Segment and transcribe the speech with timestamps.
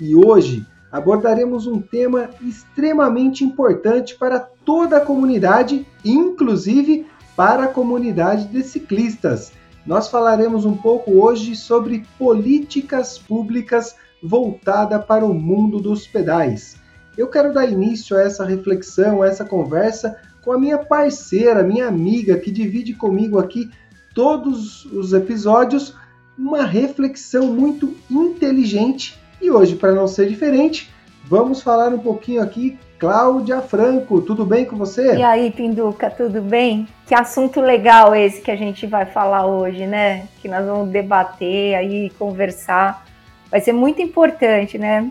[0.00, 8.48] E hoje abordaremos um tema extremamente importante para toda a comunidade, inclusive para a comunidade
[8.48, 9.52] de ciclistas.
[9.86, 16.76] Nós falaremos um pouco hoje sobre políticas públicas voltada para o mundo dos pedais.
[17.16, 21.86] Eu quero dar início a essa reflexão, a essa conversa com a minha parceira, minha
[21.86, 23.70] amiga que divide comigo aqui
[24.14, 25.94] todos os episódios,
[26.38, 30.90] uma reflexão muito inteligente e hoje, para não ser diferente,
[31.24, 32.78] vamos falar um pouquinho aqui.
[32.98, 35.16] Cláudia Franco, tudo bem com você?
[35.16, 36.86] E aí, Pinduca, tudo bem?
[37.06, 40.28] Que assunto legal esse que a gente vai falar hoje, né?
[40.42, 43.06] Que nós vamos debater aí, conversar.
[43.50, 45.10] Vai ser muito importante, né?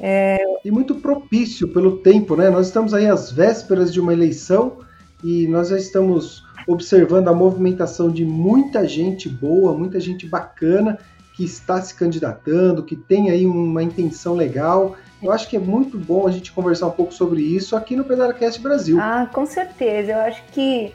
[0.00, 0.38] É...
[0.64, 2.48] E muito propício pelo tempo, né?
[2.48, 4.78] Nós estamos aí às vésperas de uma eleição
[5.22, 10.98] e nós já estamos observando a movimentação de muita gente boa, muita gente bacana
[11.38, 14.96] que está se candidatando, que tem aí uma intenção legal.
[15.22, 18.02] Eu acho que é muito bom a gente conversar um pouco sobre isso aqui no
[18.02, 18.98] Pedalcast Brasil.
[19.00, 20.10] Ah, com certeza.
[20.10, 20.92] Eu acho que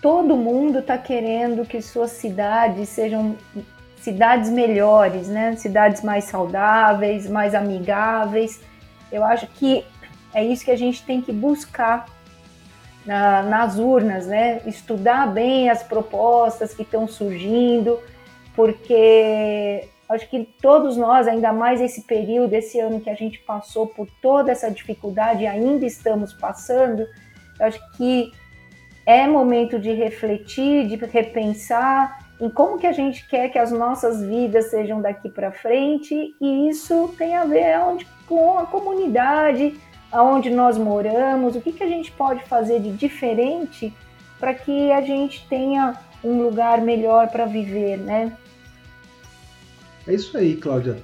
[0.00, 3.36] todo mundo está querendo que suas cidades sejam
[4.00, 5.54] cidades melhores, né?
[5.54, 8.62] Cidades mais saudáveis, mais amigáveis.
[9.12, 9.84] Eu acho que
[10.32, 12.06] é isso que a gente tem que buscar
[13.04, 14.62] na, nas urnas, né?
[14.64, 17.98] Estudar bem as propostas que estão surgindo
[18.54, 23.86] porque acho que todos nós, ainda mais esse período, esse ano que a gente passou
[23.86, 27.06] por toda essa dificuldade ainda estamos passando,
[27.60, 28.30] acho que
[29.06, 34.22] é momento de refletir, de repensar em como que a gente quer que as nossas
[34.22, 37.76] vidas sejam daqui para frente e isso tem a ver
[38.26, 39.74] com a comunidade,
[40.10, 43.92] aonde nós moramos, o que, que a gente pode fazer de diferente
[44.38, 48.32] para que a gente tenha um lugar melhor para viver, né?
[50.06, 50.98] É isso aí, Cláudia.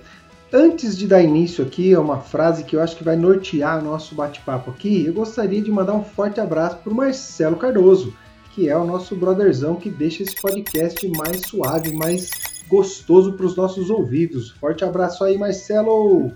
[0.53, 4.17] Antes de dar início aqui a uma frase que eu acho que vai nortear nosso
[4.17, 8.13] bate-papo aqui, eu gostaria de mandar um forte abraço para o Marcelo Cardoso,
[8.53, 12.31] que é o nosso brotherzão que deixa esse podcast mais suave, mais
[12.69, 14.51] gostoso para os nossos ouvidos.
[14.51, 16.33] Forte abraço aí, Marcelo!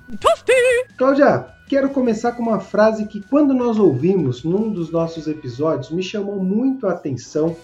[0.96, 6.04] Cláudia, quero começar com uma frase que, quando nós ouvimos num dos nossos episódios, me
[6.04, 7.56] chamou muito a atenção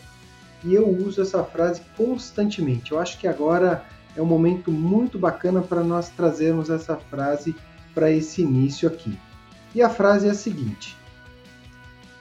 [0.64, 2.90] e eu uso essa frase constantemente.
[2.90, 3.84] Eu acho que agora
[4.20, 7.56] é um momento muito bacana para nós trazermos essa frase
[7.94, 9.18] para esse início aqui.
[9.74, 10.94] E a frase é a seguinte: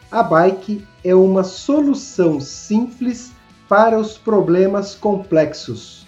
[0.09, 3.33] A bike é uma solução simples
[3.67, 6.07] para os problemas complexos.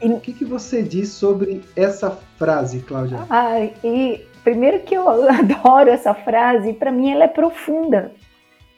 [0.00, 0.06] E...
[0.06, 3.26] O que, que você diz sobre essa frase, Cláudia?
[3.28, 8.12] Ah, e primeiro que eu adoro essa frase, para mim ela é profunda.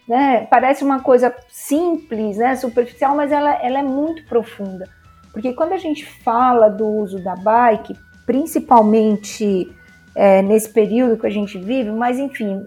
[0.09, 0.47] Né?
[0.51, 2.57] Parece uma coisa simples, né?
[2.57, 4.89] superficial, mas ela, ela é muito profunda.
[5.33, 9.75] Porque quando a gente fala do uso da bike, principalmente
[10.15, 12.65] é, nesse período que a gente vive, mas enfim,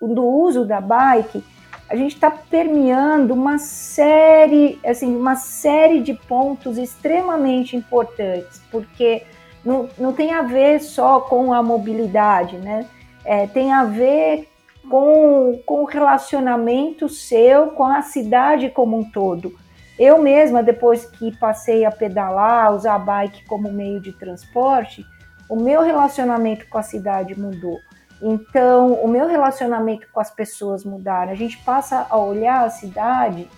[0.00, 1.42] do uso da bike,
[1.88, 9.22] a gente está permeando uma série, assim, uma série de pontos extremamente importantes, porque
[9.64, 12.86] não, não tem a ver só com a mobilidade, né?
[13.24, 14.48] É, tem a ver
[14.88, 19.54] com, com o relacionamento seu com a cidade como um todo.
[19.98, 25.04] Eu mesma, depois que passei a pedalar, usar a bike como meio de transporte,
[25.48, 27.78] o meu relacionamento com a cidade mudou.
[28.20, 31.32] Então, o meu relacionamento com as pessoas mudaram.
[31.32, 33.48] A gente passa a olhar a cidade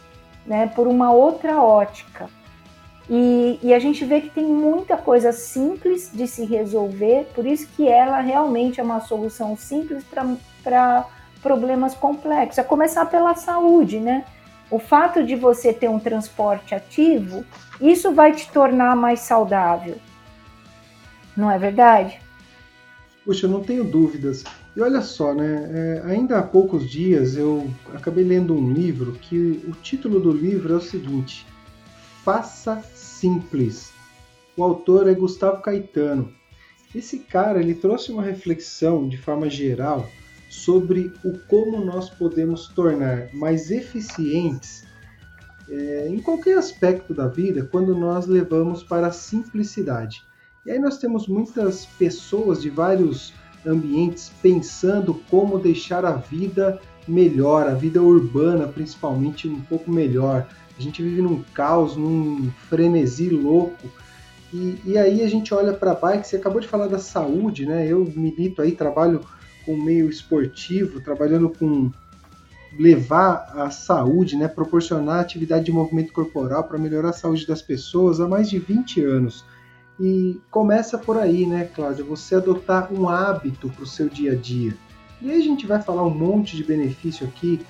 [0.46, 2.28] né, por uma outra ótica.
[3.08, 7.66] E, e, a gente vê que tem muita coisa simples de se resolver, por isso
[7.74, 10.04] que ela realmente é uma solução simples
[10.62, 11.06] para
[11.42, 12.60] problemas complexos.
[12.60, 14.24] A começar pela saúde, né?
[14.70, 17.44] O fato de você ter um transporte ativo,
[17.80, 19.96] isso vai te tornar mais saudável.
[21.36, 22.20] Não é verdade?
[23.24, 24.44] Puxa, eu não tenho dúvidas.
[24.76, 25.70] E olha só, né?
[25.72, 30.72] É, ainda há poucos dias eu acabei lendo um livro que o título do livro
[30.72, 31.46] é o seguinte:
[32.24, 33.92] Faça Simples.
[34.56, 36.32] O autor é Gustavo Caetano.
[36.94, 40.08] Esse cara ele trouxe uma reflexão de forma geral
[40.50, 44.84] sobre o como nós podemos tornar mais eficientes
[45.70, 50.24] é, em qualquer aspecto da vida quando nós levamos para a simplicidade.
[50.66, 53.32] E aí nós temos muitas pessoas de vários
[53.64, 60.48] ambientes pensando como deixar a vida melhor, a vida urbana principalmente um pouco melhor.
[60.76, 63.88] A gente vive num caos, num frenesi louco.
[64.52, 67.66] E, e aí a gente olha para a bike, você acabou de falar da saúde,
[67.66, 67.86] né?
[67.86, 69.20] Eu milito aí, trabalho
[69.64, 71.90] com meio esportivo, trabalhando com
[72.78, 78.20] levar a saúde, né, proporcionar atividade de movimento corporal para melhorar a saúde das pessoas
[78.20, 79.44] há mais de 20 anos.
[79.98, 82.04] E começa por aí, né, Cláudia?
[82.04, 84.74] Você adotar um hábito para o seu dia a dia.
[85.20, 87.60] E aí a gente vai falar um monte de benefício aqui,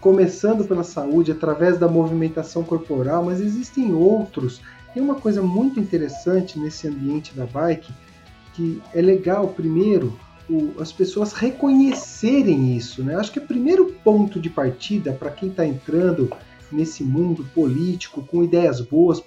[0.00, 4.62] começando pela saúde, através da movimentação corporal, mas existem outros.
[4.94, 7.92] Tem uma coisa muito interessante nesse ambiente da bike,
[8.54, 10.18] que é legal, primeiro,
[10.48, 13.02] o, as pessoas reconhecerem isso.
[13.02, 13.16] Né?
[13.16, 16.30] Acho que o primeiro ponto de partida para quem está entrando
[16.70, 19.22] nesse mundo político, com ideias boas,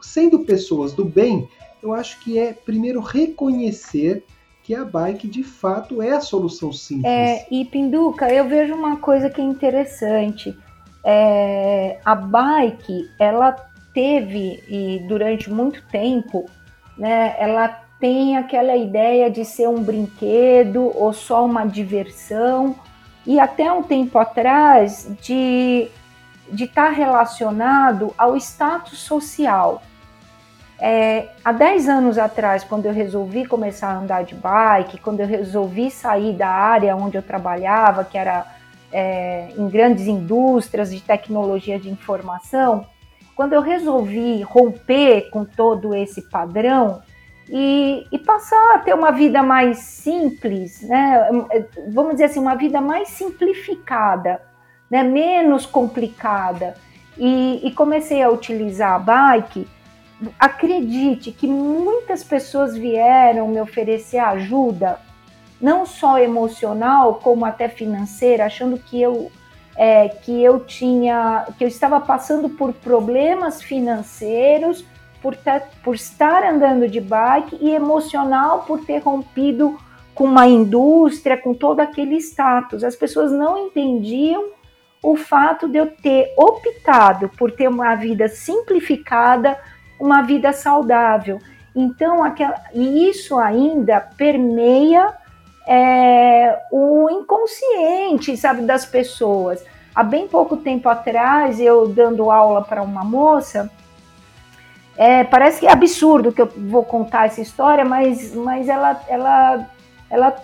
[0.00, 1.48] sendo pessoas do bem,
[1.82, 4.24] eu acho que é primeiro reconhecer
[4.62, 7.06] que a bike de fato é a solução simples.
[7.06, 10.56] É, e Pinduca, eu vejo uma coisa que é interessante.
[11.04, 13.52] É, a bike, ela
[13.92, 16.48] teve, e durante muito tempo,
[16.96, 22.74] né, ela tem aquela ideia de ser um brinquedo ou só uma diversão,
[23.24, 25.88] e até um tempo atrás de
[26.50, 29.80] de estar tá relacionado ao status social.
[30.78, 35.26] É, há 10 anos atrás, quando eu resolvi começar a andar de bike, quando eu
[35.26, 38.44] resolvi sair da área onde eu trabalhava, que era
[38.92, 42.84] é, em grandes indústrias de tecnologia de informação,
[43.36, 47.00] quando eu resolvi romper com todo esse padrão
[47.54, 51.28] e, e, passar a ter uma vida mais simples, né?
[51.88, 54.40] vamos dizer assim, uma vida mais simplificada,
[54.90, 55.02] né?
[55.02, 56.74] menos complicada,
[57.18, 59.68] e, e comecei a utilizar a bike
[60.38, 64.98] acredite que muitas pessoas vieram me oferecer ajuda,
[65.60, 69.30] não só emocional, como até financeira, achando que eu
[69.74, 74.84] é, que eu tinha, que eu estava passando por problemas financeiros,
[75.22, 79.78] por, ter, por estar andando de bike e emocional por ter rompido
[80.14, 82.84] com uma indústria, com todo aquele status.
[82.84, 84.50] As pessoas não entendiam
[85.02, 89.58] o fato de eu ter optado por ter uma vida simplificada,
[89.98, 91.38] uma vida saudável.
[91.74, 95.14] Então, aquela, e isso ainda permeia
[95.66, 99.64] é, o inconsciente, sabe, das pessoas.
[99.94, 103.70] Há bem pouco tempo atrás, eu dando aula para uma moça,
[104.96, 109.70] é, parece que é absurdo que eu vou contar essa história, mas, mas ela, ela,
[110.10, 110.36] ela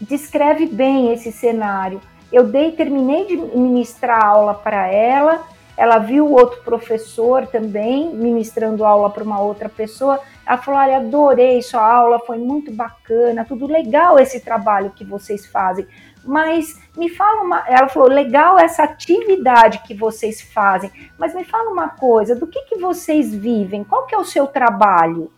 [0.00, 2.00] descreve bem esse cenário.
[2.32, 5.44] Eu dei, terminei de ministrar aula para ela,
[5.76, 10.18] ela viu outro professor também ministrando aula para uma outra pessoa.
[10.46, 15.46] Ela falou: Olha, adorei sua aula, foi muito bacana, tudo legal esse trabalho que vocês
[15.46, 15.86] fazem.
[16.26, 17.64] Mas me fala uma.
[17.68, 22.62] Ela falou: legal essa atividade que vocês fazem, mas me fala uma coisa: do que,
[22.62, 23.84] que vocês vivem?
[23.84, 25.30] Qual que é o seu trabalho?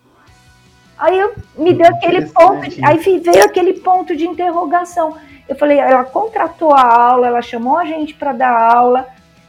[0.99, 5.17] Aí eu, me deu aquele ponto, de, aí veio aquele ponto de interrogação.
[5.49, 9.07] Eu falei, ela contratou a aula, ela chamou a gente para dar aula,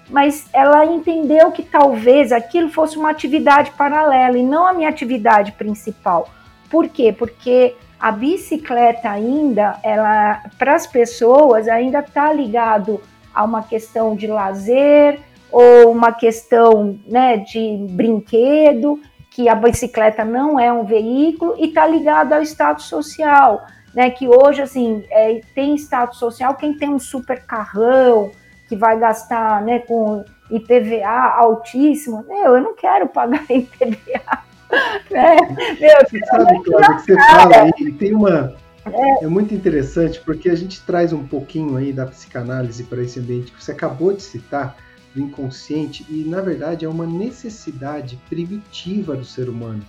[0.09, 5.51] mas ela entendeu que talvez aquilo fosse uma atividade paralela e não a minha atividade
[5.53, 6.29] principal.
[6.69, 7.11] Por quê?
[7.11, 13.01] Porque a bicicleta ainda, ela para as pessoas ainda está ligado
[13.33, 15.19] a uma questão de lazer
[15.51, 21.85] ou uma questão né, de brinquedo, que a bicicleta não é um veículo e está
[21.85, 24.09] ligado ao status social, né?
[24.09, 28.31] Que hoje assim é, tem status social quem tem um super carrão,
[28.67, 32.23] que vai gastar né, com IPVA altíssimo.
[32.27, 34.48] Meu, eu não quero pagar IPVA.
[34.69, 38.55] Meu, você sabe, Cláudia, que você fala aí, tem uma.
[38.85, 39.25] É.
[39.25, 43.51] é muito interessante porque a gente traz um pouquinho aí da psicanálise para esse ambiente
[43.51, 44.77] que você acabou de citar,
[45.13, 49.83] do inconsciente, e na verdade é uma necessidade primitiva do ser humano.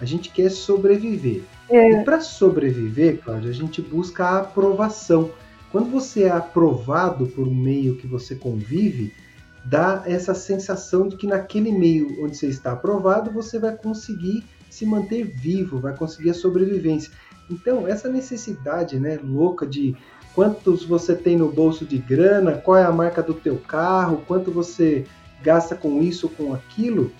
[0.00, 1.42] A gente quer sobreviver.
[1.68, 1.90] É.
[1.90, 5.30] E para sobreviver, Cláudia, a gente busca a aprovação.
[5.72, 9.12] Quando você é aprovado por um meio que você convive,
[9.68, 14.86] dá essa sensação de que naquele meio onde você está aprovado, você vai conseguir se
[14.86, 17.12] manter vivo, vai conseguir a sobrevivência.
[17.50, 19.96] Então, essa necessidade, né, louca de
[20.34, 24.50] quantos você tem no bolso de grana, qual é a marca do teu carro, quanto
[24.50, 25.04] você
[25.42, 27.12] gasta com isso com aquilo,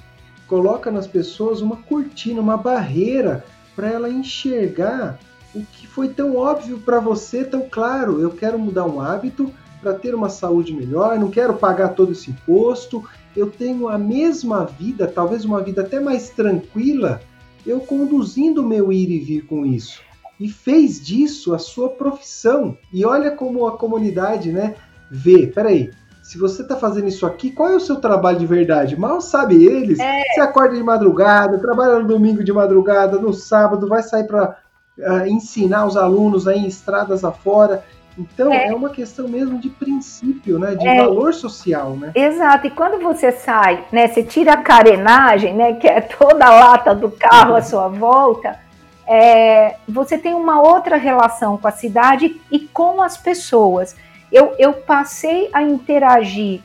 [0.47, 3.45] coloca nas pessoas uma cortina, uma barreira
[3.76, 5.19] para ela enxergar
[5.55, 8.21] o que foi tão óbvio para você, tão claro.
[8.21, 12.31] Eu quero mudar um hábito para ter uma saúde melhor, não quero pagar todo esse
[12.31, 13.05] imposto.
[13.37, 17.21] Eu tenho a mesma vida, talvez uma vida até mais tranquila,
[17.67, 20.01] eu conduzindo o meu ir e vir com isso.
[20.41, 22.77] E fez disso a sua profissão.
[22.93, 24.75] E olha como a comunidade, né,
[25.11, 25.47] vê.
[25.47, 25.91] Peraí,
[26.29, 29.01] se você está fazendo isso aqui, qual é o seu trabalho de verdade?
[29.01, 29.99] Mal sabe eles.
[29.99, 30.23] É.
[30.35, 34.51] Você acorda de madrugada, trabalha no domingo de madrugada, no sábado, vai sair para
[34.99, 37.83] uh, ah, ensinar os alunos aí em estradas afora.
[38.19, 38.67] Então é.
[38.67, 40.75] é, uma questão mesmo de princípio, né?
[40.75, 40.97] De é.
[40.97, 42.11] valor social, né?
[42.15, 42.67] Exato.
[42.67, 44.09] E quando você sai, né?
[44.09, 45.75] Você tira a carenagem, né?
[45.75, 48.59] Que é toda a lata do carro à sua volta.
[49.07, 53.97] É, você tem uma outra relação com a cidade e com as pessoas.
[54.31, 56.61] Eu, eu passei a interagir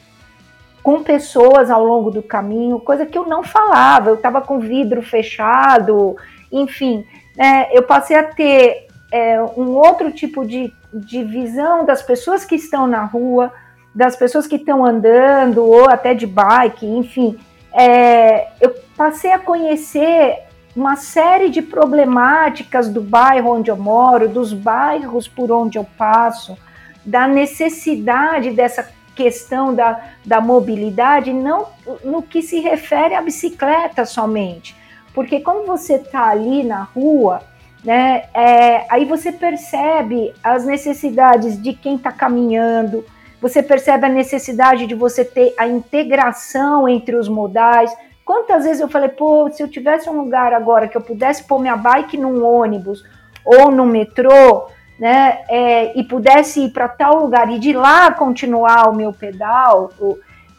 [0.82, 4.10] com pessoas ao longo do caminho, coisa que eu não falava.
[4.10, 6.18] Eu estava com vidro fechado,
[6.52, 7.06] enfim.
[7.38, 12.56] Né, eu passei a ter é, um outro tipo de, de visão das pessoas que
[12.56, 13.54] estão na rua,
[13.94, 17.40] das pessoas que estão andando, ou até de bike, enfim.
[17.72, 20.40] É, eu passei a conhecer
[20.76, 26.58] uma série de problemáticas do bairro onde eu moro, dos bairros por onde eu passo,
[27.06, 31.68] da necessidade dessa questão da, da mobilidade, não
[32.04, 34.76] no que se refere à bicicleta somente.
[35.14, 37.44] Porque quando você está ali na rua,
[37.84, 38.24] né?
[38.34, 43.06] É, aí você percebe as necessidades de quem está caminhando,
[43.42, 47.94] você percebe a necessidade de você ter a integração entre os modais.
[48.24, 51.60] Quantas vezes eu falei, pô, se eu tivesse um lugar agora que eu pudesse pôr
[51.60, 53.04] minha bike num ônibus
[53.44, 58.88] ou no metrô, né, é, e pudesse ir para tal lugar e de lá continuar
[58.88, 60.18] o meu pedal, o,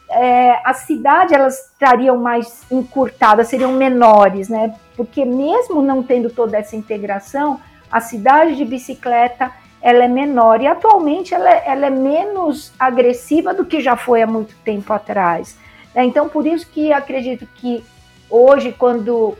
[0.09, 4.75] é, as cidades elas estariam mais encurtadas, seriam menores, né?
[4.95, 7.59] Porque mesmo não tendo toda essa integração,
[7.91, 13.53] a cidade de bicicleta ela é menor e atualmente ela é, ela é menos agressiva
[13.53, 15.57] do que já foi há muito tempo atrás.
[15.93, 16.05] Né?
[16.05, 17.83] Então por isso que acredito que
[18.29, 19.37] hoje quando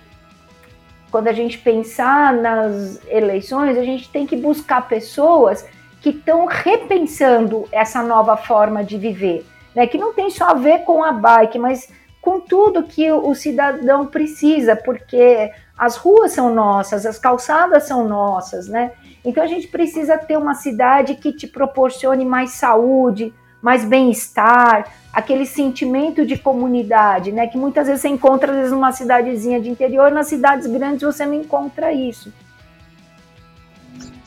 [1.11, 5.65] quando a gente pensar nas eleições, a gente tem que buscar pessoas
[6.01, 10.79] que estão repensando essa nova forma de viver né, que não tem só a ver
[10.79, 11.89] com a bike, mas
[12.21, 18.67] com tudo que o cidadão precisa, porque as ruas são nossas, as calçadas são nossas,
[18.67, 18.93] né?
[19.23, 25.45] Então a gente precisa ter uma cidade que te proporcione mais saúde, mais bem-estar, aquele
[25.45, 27.45] sentimento de comunidade, né?
[27.45, 31.25] Que muitas vezes você encontra às vezes, numa cidadezinha de interior, nas cidades grandes você
[31.25, 32.31] não encontra isso.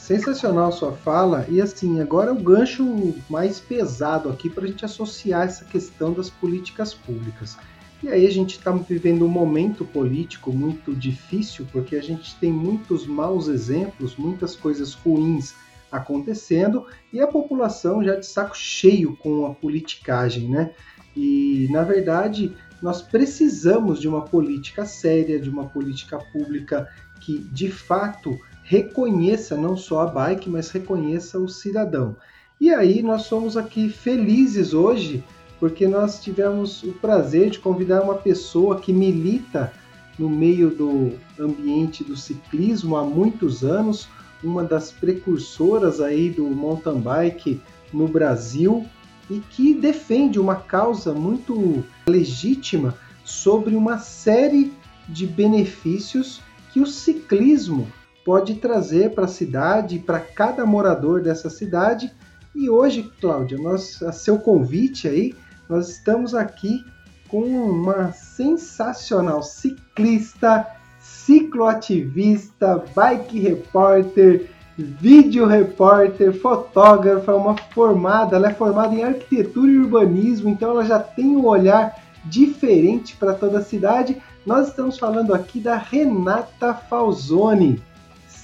[0.08, 1.44] Sensacional sua fala.
[1.50, 6.30] E assim, agora o gancho mais pesado aqui para a gente associar essa questão das
[6.30, 7.58] políticas públicas.
[8.02, 12.50] E aí a gente está vivendo um momento político muito difícil, porque a gente tem
[12.50, 15.54] muitos maus exemplos, muitas coisas ruins
[15.92, 20.72] acontecendo, e a população já de saco cheio com a politicagem, né?
[21.14, 26.88] E na verdade nós precisamos de uma política séria, de uma política pública
[27.20, 28.38] que de fato
[28.68, 32.14] reconheça não só a bike, mas reconheça o cidadão.
[32.60, 35.24] E aí nós somos aqui felizes hoje
[35.58, 39.72] porque nós tivemos o prazer de convidar uma pessoa que milita
[40.18, 44.06] no meio do ambiente do ciclismo há muitos anos,
[44.44, 48.84] uma das precursoras aí do mountain bike no Brasil
[49.30, 52.94] e que defende uma causa muito legítima
[53.24, 54.74] sobre uma série
[55.08, 57.88] de benefícios que o ciclismo
[58.28, 62.12] pode trazer para a cidade, para cada morador dessa cidade.
[62.54, 65.34] E hoje, Cláudia, nós, a seu convite aí,
[65.66, 66.84] nós estamos aqui
[67.26, 70.66] com uma sensacional ciclista,
[71.00, 80.50] cicloativista, bike repórter, vídeo repórter, fotógrafa, uma formada, ela é formada em arquitetura e urbanismo,
[80.50, 84.20] então ela já tem um olhar diferente para toda a cidade.
[84.44, 87.87] Nós estamos falando aqui da Renata Falzoni.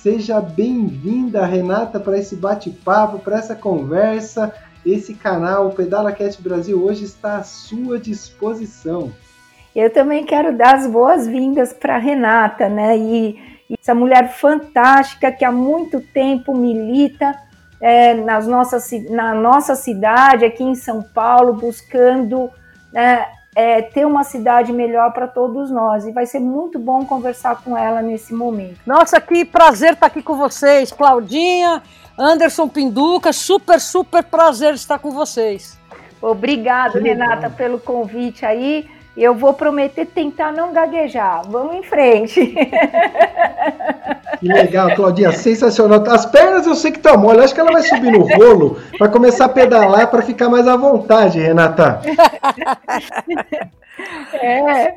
[0.05, 4.53] Seja bem-vinda, Renata, para esse bate-papo, para essa conversa.
[4.85, 9.11] Esse canal, o Pedala Cast Brasil, hoje está à sua disposição.
[9.75, 12.99] Eu também quero dar as boas-vindas para Renata, né?
[12.99, 13.31] E,
[13.71, 17.35] e, essa mulher fantástica que há muito tempo milita
[17.81, 22.51] é, nas nossas, na nossa cidade, aqui em São Paulo, buscando
[22.93, 26.07] né, é, ter uma cidade melhor para todos nós.
[26.07, 28.81] E vai ser muito bom conversar com ela nesse momento.
[28.87, 31.83] Nossa, que prazer estar aqui com vocês, Claudinha,
[32.19, 35.79] Anderson Pinduca, super, super prazer estar com vocês.
[36.21, 38.89] Obrigado, Renata, pelo convite aí.
[39.17, 41.43] Eu vou prometer tentar não gaguejar.
[41.49, 42.55] Vamos em frente.
[44.45, 46.05] Que legal, Claudinha, sensacional.
[46.07, 49.09] As pernas eu sei que tá mole, acho que ela vai subir no rolo para
[49.09, 52.03] começar a pedalar para ficar mais à vontade, Renata.
[54.35, 54.97] É.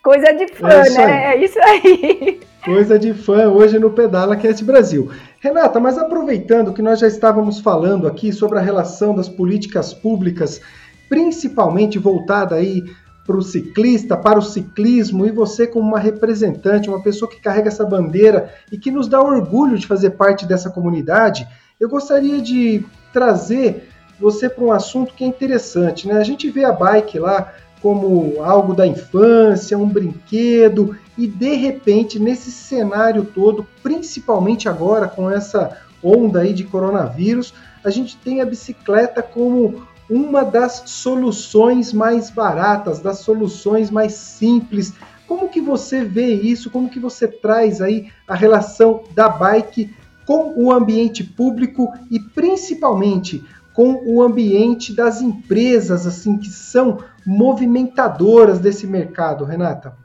[0.00, 1.34] Coisa de fã, é né?
[1.34, 2.40] É isso aí.
[2.64, 5.10] Coisa de fã hoje no Pedala Cast Brasil.
[5.40, 10.60] Renata, mas aproveitando que nós já estávamos falando aqui sobre a relação das políticas públicas,
[11.08, 12.82] principalmente voltada aí
[13.26, 17.68] para o ciclista, para o ciclismo, e você como uma representante, uma pessoa que carrega
[17.68, 21.46] essa bandeira e que nos dá orgulho de fazer parte dessa comunidade,
[21.80, 23.88] eu gostaria de trazer
[24.20, 26.14] você para um assunto que é interessante, né?
[26.14, 27.52] A gente vê a bike lá
[27.82, 35.30] como algo da infância, um brinquedo, e de repente, nesse cenário todo, principalmente agora com
[35.30, 37.52] essa onda aí de coronavírus,
[37.84, 44.92] a gente tem a bicicleta como uma das soluções mais baratas, das soluções mais simples.
[45.26, 46.70] Como que você vê isso?
[46.70, 49.94] Como que você traz aí a relação da bike
[50.26, 58.58] com o ambiente público e principalmente com o ambiente das empresas assim que são movimentadoras
[58.58, 59.96] desse mercado, Renata?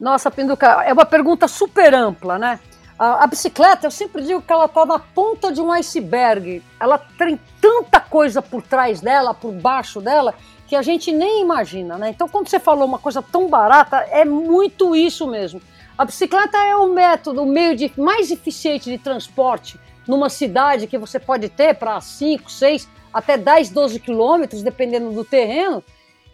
[0.00, 2.58] Nossa, Pinduca, é uma pergunta super ampla, né?
[3.00, 6.62] A, a bicicleta, eu sempre digo que ela está na ponta de um iceberg.
[6.78, 10.34] Ela tem tanta coisa por trás dela, por baixo dela,
[10.66, 12.10] que a gente nem imagina, né?
[12.10, 15.62] Então, quando você falou uma coisa tão barata, é muito isso mesmo.
[15.96, 20.98] A bicicleta é o método, o meio de, mais eficiente de transporte numa cidade que
[20.98, 25.82] você pode ter para 5, 6, até 10, 12 quilômetros, dependendo do terreno.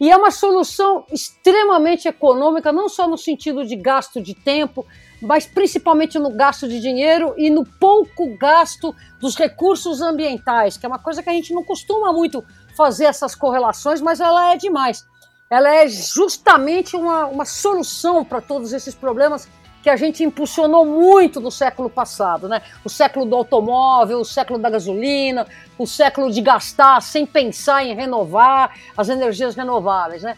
[0.00, 4.84] E é uma solução extremamente econômica, não só no sentido de gasto de tempo,
[5.20, 10.88] mas principalmente no gasto de dinheiro e no pouco gasto dos recursos ambientais, que é
[10.88, 12.44] uma coisa que a gente não costuma muito
[12.76, 15.06] fazer essas correlações, mas ela é demais.
[15.48, 19.48] Ela é justamente uma, uma solução para todos esses problemas
[19.82, 22.60] que a gente impulsionou muito no século passado, né?
[22.84, 25.46] O século do automóvel, o século da gasolina,
[25.78, 30.36] o século de gastar sem pensar em renovar as energias renováveis, né?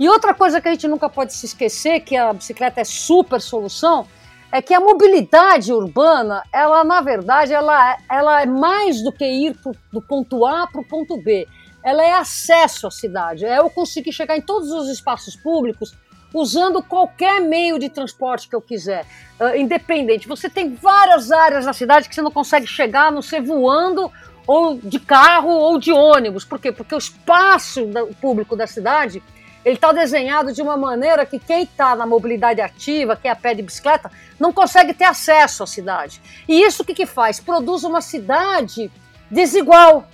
[0.00, 3.38] E outra coisa que a gente nunca pode se esquecer, que a bicicleta é super
[3.38, 4.06] solução,
[4.50, 9.56] é que a mobilidade urbana, ela na verdade, ela, ela é mais do que ir
[9.56, 11.46] pro, do ponto A para o ponto B.
[11.82, 15.94] Ela é acesso à cidade, é eu conseguir chegar em todos os espaços públicos
[16.34, 19.06] usando qualquer meio de transporte que eu quiser,
[19.40, 20.28] uh, independente.
[20.28, 24.10] Você tem várias áreas na cidade que você não consegue chegar, não ser voando
[24.46, 26.44] ou de carro ou de ônibus.
[26.44, 26.70] Por quê?
[26.70, 27.88] Porque o espaço
[28.20, 29.22] público da cidade
[29.66, 33.36] ele está desenhado de uma maneira que quem está na mobilidade ativa, quem é a
[33.36, 36.22] pé de bicicleta, não consegue ter acesso à cidade.
[36.46, 37.40] E isso o que, que faz?
[37.40, 38.88] Produz uma cidade
[39.28, 40.06] desigual.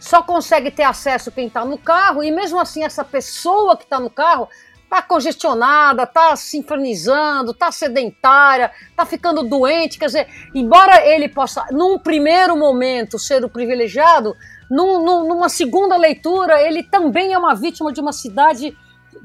[0.00, 4.00] Só consegue ter acesso quem está no carro, e mesmo assim, essa pessoa que está
[4.00, 4.48] no carro
[4.90, 11.96] tá congestionada, tá sincronizando, tá sedentária, tá ficando doente, quer dizer, embora ele possa, num
[11.96, 14.34] primeiro momento, ser o privilegiado,
[14.68, 18.76] num, num, numa segunda leitura, ele também é uma vítima de uma cidade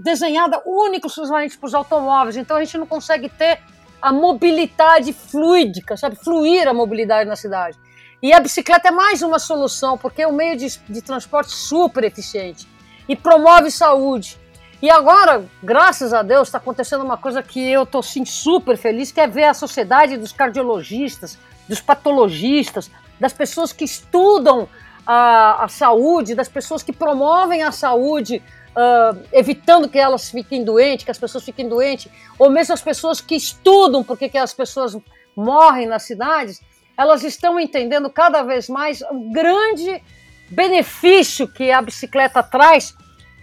[0.02, 3.60] desenhada única exclusivamente para os automóveis, então a gente não consegue ter
[4.02, 7.78] a mobilidade fluídica, sabe, fluir a mobilidade na cidade.
[8.22, 12.04] E a bicicleta é mais uma solução, porque é um meio de, de transporte super
[12.04, 12.68] eficiente
[13.08, 14.40] e promove saúde.
[14.82, 19.12] E agora, graças a Deus, está acontecendo uma coisa que eu estou sim, super feliz,
[19.12, 21.38] que é ver a sociedade dos cardiologistas,
[21.68, 24.68] dos patologistas, das pessoas que estudam
[25.06, 28.42] a, a saúde, das pessoas que promovem a saúde,
[28.76, 33.22] uh, evitando que elas fiquem doentes, que as pessoas fiquem doentes, ou mesmo as pessoas
[33.22, 34.98] que estudam porque que as pessoas
[35.36, 36.62] morrem nas cidades,
[36.98, 40.02] elas estão entendendo cada vez mais o grande
[40.50, 42.96] benefício que a bicicleta traz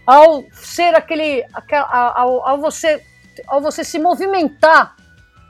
[0.07, 1.45] ao ser aquele,
[1.91, 3.03] ao, ao, você,
[3.47, 4.97] ao você se movimentar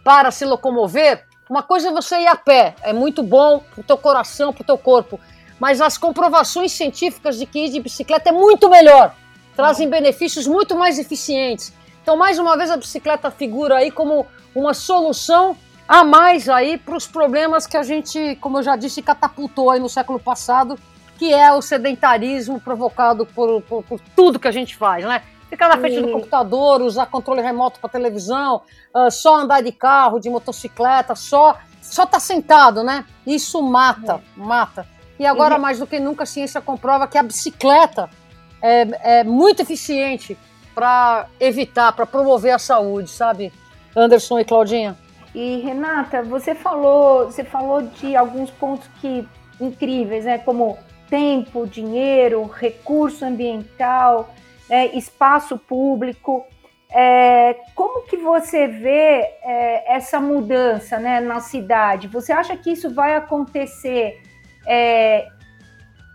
[0.04, 3.84] para se locomover, uma coisa é você ir a pé, é muito bom para o
[3.84, 5.18] teu coração, para o teu corpo,
[5.58, 9.14] mas as comprovações científicas de que ir de bicicleta é muito melhor,
[9.58, 11.74] trazem benefícios muito mais eficientes.
[12.00, 15.56] Então, mais uma vez, a bicicleta figura aí como uma solução
[15.88, 19.80] a mais aí para os problemas que a gente, como eu já disse, catapultou aí
[19.80, 20.78] no século passado
[21.18, 25.22] que é o sedentarismo provocado por, por, por tudo que a gente faz, né?
[25.50, 28.62] Ficar na frente do computador, usar controle remoto para televisão,
[28.94, 33.04] uh, só andar de carro, de motocicleta, só só tá sentado, né?
[33.26, 34.40] Isso mata, é.
[34.40, 34.86] mata.
[35.18, 35.58] E agora, e...
[35.58, 38.08] mais do que nunca, a ciência comprova que a bicicleta
[38.62, 40.36] é, é muito eficiente
[40.74, 43.52] para evitar, para promover a saúde, sabe?
[43.96, 44.96] Anderson e Claudinha.
[45.34, 49.26] E Renata, você falou, você falou de alguns pontos que
[49.60, 50.38] incríveis, né?
[50.38, 54.34] Como tempo, dinheiro, recurso ambiental,
[54.68, 56.44] é, espaço público.
[56.90, 62.08] É, como que você vê é, essa mudança né, na cidade?
[62.08, 64.22] Você acha que isso vai acontecer
[64.66, 65.28] é,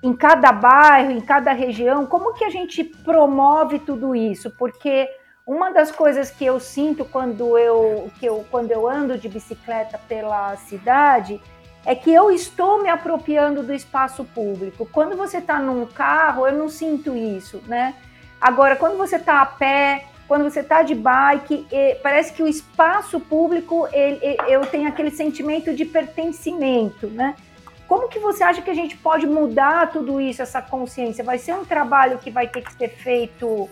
[0.03, 2.05] em cada bairro, em cada região?
[2.05, 4.51] Como que a gente promove tudo isso?
[4.51, 5.09] Porque
[5.45, 9.99] Uma das coisas que eu sinto quando eu, que eu, quando eu ando de bicicleta
[10.07, 11.41] pela cidade
[11.85, 14.87] é que eu estou me apropriando do espaço público.
[14.89, 17.93] Quando você está num carro, eu não sinto isso, né?
[18.39, 21.67] Agora, quando você está a pé, quando você está de bike,
[22.01, 27.35] parece que o espaço público, ele, eu tenho aquele sentimento de pertencimento, né?
[27.87, 31.23] Como que você acha que a gente pode mudar tudo isso, essa consciência?
[31.23, 33.69] Vai ser um trabalho que vai ter que ser feito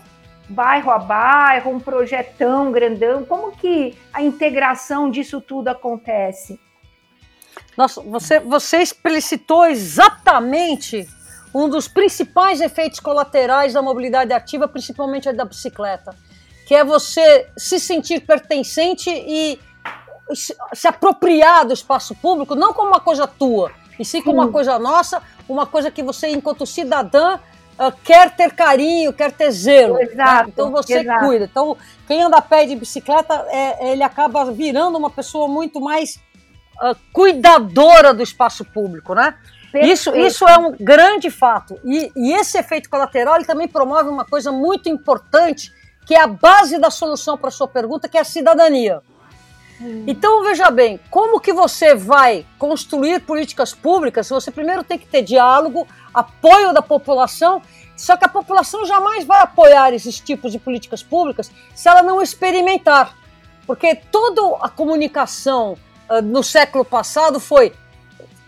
[0.49, 3.23] bairro a bairro, um projetão grandão?
[3.23, 6.59] Como que a integração disso tudo acontece?
[7.77, 11.07] Nossa, você, você explicitou exatamente
[11.53, 16.15] um dos principais efeitos colaterais da mobilidade ativa, principalmente a da bicicleta,
[16.67, 19.59] que é você se sentir pertencente e
[20.33, 23.71] se apropriar do espaço público, não como uma coisa tua,
[24.01, 28.51] e sim como uma coisa nossa, uma coisa que você, enquanto cidadã, uh, quer ter
[28.53, 29.95] carinho, quer ter zelo.
[29.95, 30.03] Né?
[30.03, 30.49] Exato, né?
[30.49, 31.25] Então você exato.
[31.25, 31.45] cuida.
[31.45, 36.19] Então, quem anda a pé de bicicleta, é, ele acaba virando uma pessoa muito mais
[36.81, 39.35] uh, cuidadora do espaço público, né?
[39.73, 41.79] Isso, isso é um grande fato.
[41.85, 45.71] E, e esse efeito colateral ele também promove uma coisa muito importante,
[46.05, 49.01] que é a base da solução para a sua pergunta, que é a cidadania.
[50.07, 55.07] Então, veja bem, como que você vai construir políticas públicas se você primeiro tem que
[55.07, 57.61] ter diálogo, apoio da população,
[57.95, 62.21] só que a população jamais vai apoiar esses tipos de políticas públicas se ela não
[62.21, 63.15] experimentar.
[63.65, 65.77] Porque toda a comunicação
[66.09, 67.73] uh, no século passado foi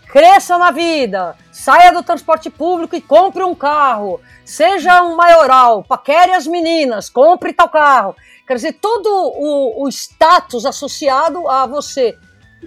[0.08, 6.32] cresça na vida, saia do transporte público e compre um carro, seja um maioral, paquere
[6.32, 8.14] as meninas, compre tal carro.
[8.46, 12.18] Quer dizer, todo o, o status associado a você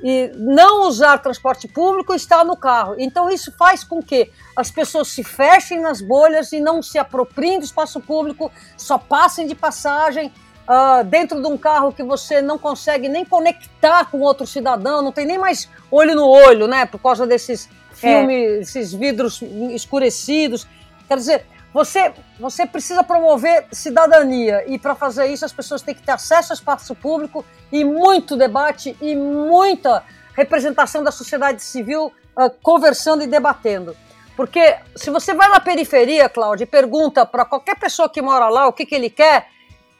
[0.04, 2.96] e não usar transporte público está no carro.
[2.98, 7.60] Então isso faz com que as pessoas se fechem nas bolhas e não se apropriem
[7.60, 10.32] do espaço público, só passem de passagem
[10.68, 15.12] uh, dentro de um carro que você não consegue nem conectar com outro cidadão, não
[15.12, 16.86] tem nem mais olho no olho, né?
[16.86, 18.60] Por causa desses filmes, é.
[18.60, 20.68] esses vidros escurecidos.
[21.08, 26.02] Quer dizer, você, você precisa promover cidadania e para fazer isso as pessoas têm que
[26.02, 30.04] ter acesso ao espaço público e muito debate e muita
[30.34, 33.96] representação da sociedade civil uh, conversando e debatendo.
[34.36, 38.68] Porque se você vai na periferia, Cláudia, e pergunta para qualquer pessoa que mora lá
[38.68, 39.48] o que, que ele quer,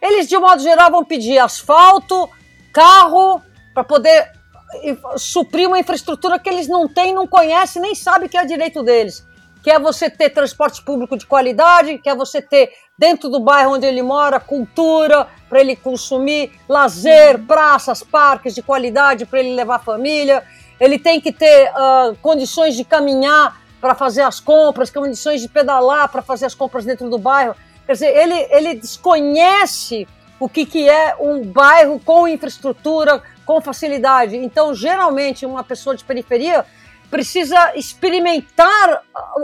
[0.02, 2.30] eles de um modo geral vão pedir asfalto,
[2.72, 3.42] carro,
[3.74, 4.32] para poder
[5.18, 9.27] suprir uma infraestrutura que eles não têm, não conhecem, nem sabem que é direito deles
[9.68, 14.02] quer você ter transporte público de qualidade, quer você ter dentro do bairro onde ele
[14.02, 20.42] mora cultura para ele consumir, lazer, praças, parques de qualidade para ele levar a família.
[20.80, 26.08] Ele tem que ter uh, condições de caminhar para fazer as compras, condições de pedalar
[26.08, 27.54] para fazer as compras dentro do bairro.
[27.86, 30.08] Quer dizer, ele, ele desconhece
[30.40, 34.38] o que, que é um bairro com infraestrutura, com facilidade.
[34.38, 36.66] Então, geralmente, uma pessoa de periferia
[37.10, 39.04] precisa experimentar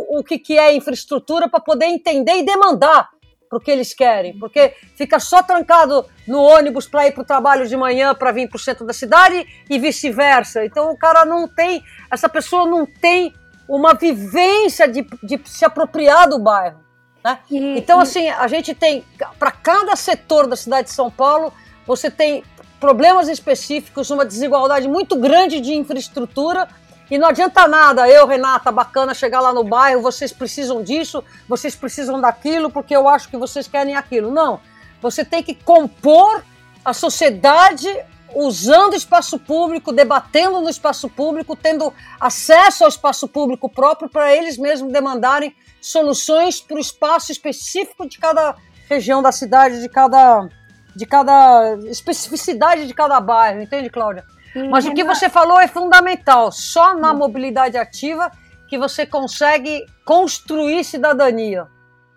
[0.10, 3.10] o que, que é infraestrutura para poder entender e demandar
[3.50, 7.26] para o que eles querem, porque fica só trancado no ônibus para ir para o
[7.26, 10.66] trabalho de manhã para vir para o centro da cidade e vice-versa.
[10.66, 13.34] Então o cara não tem, essa pessoa não tem
[13.68, 16.80] uma vivência de, de se apropriar do bairro.
[17.24, 17.40] Né?
[17.50, 19.04] E, então, assim, a gente tem,
[19.40, 21.54] para cada setor da cidade de São Paulo,
[21.86, 22.44] você tem
[22.80, 26.68] problemas específicos, uma desigualdade muito grande de infraestrutura
[27.12, 31.76] e não adianta nada eu, Renata, bacana, chegar lá no bairro, vocês precisam disso, vocês
[31.76, 34.32] precisam daquilo, porque eu acho que vocês querem aquilo.
[34.32, 34.60] Não.
[35.02, 36.44] Você tem que compor
[36.84, 37.88] a sociedade
[38.36, 44.34] usando o espaço público, debatendo no espaço público, tendo acesso ao espaço público próprio para
[44.36, 48.56] eles mesmos demandarem soluções para o espaço específico de cada
[48.90, 50.48] região da cidade, de cada,
[50.96, 54.26] de cada especificidade de cada bairro, entende, Cláudia?
[54.70, 56.52] Mas o que você falou é fundamental.
[56.52, 58.32] Só na mobilidade ativa
[58.68, 61.68] que você consegue construir cidadania,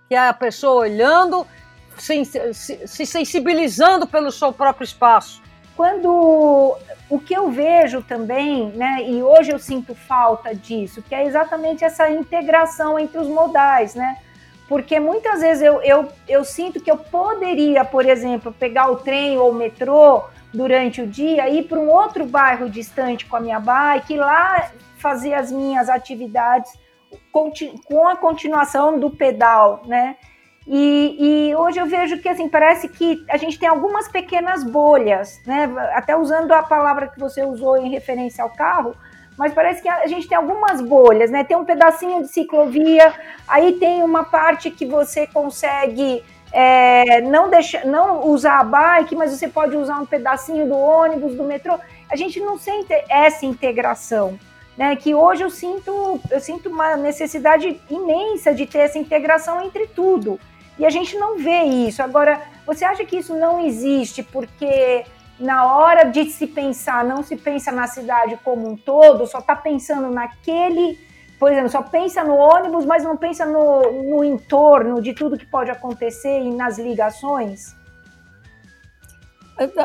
[0.08, 1.46] que é a pessoa olhando,
[1.98, 5.42] se, se sensibilizando pelo seu próprio espaço.
[5.76, 11.26] Quando o que eu vejo também, né, e hoje eu sinto falta disso, que é
[11.26, 14.18] exatamente essa integração entre os modais, né?
[14.68, 19.38] Porque muitas vezes eu, eu, eu sinto que eu poderia, por exemplo, pegar o trem
[19.38, 20.24] ou o metrô
[20.56, 25.34] durante o dia, ir para um outro bairro distante com a minha bike, lá fazer
[25.34, 26.72] as minhas atividades
[27.30, 30.16] com a continuação do pedal, né?
[30.66, 31.16] E,
[31.50, 35.72] e, hoje eu vejo que assim parece que a gente tem algumas pequenas bolhas, né?
[35.92, 38.96] Até usando a palavra que você usou em referência ao carro,
[39.38, 41.44] mas parece que a gente tem algumas bolhas, né?
[41.44, 43.14] Tem um pedacinho de ciclovia,
[43.46, 49.30] aí tem uma parte que você consegue é, não, deixa, não usar a bike, mas
[49.30, 51.78] você pode usar um pedacinho do ônibus, do metrô.
[52.10, 54.38] A gente não sente essa integração.
[54.76, 59.86] Né, que hoje eu sinto, eu sinto uma necessidade imensa de ter essa integração entre
[59.86, 60.38] tudo.
[60.78, 62.02] E a gente não vê isso.
[62.02, 65.06] Agora, você acha que isso não existe porque
[65.38, 69.54] na hora de se pensar, não se pensa na cidade como um todo, só está
[69.54, 70.98] pensando naquele,
[71.38, 75.44] por exemplo, só pensa no ônibus, mas não pensa no, no entorno de tudo que
[75.46, 77.76] pode acontecer e nas ligações?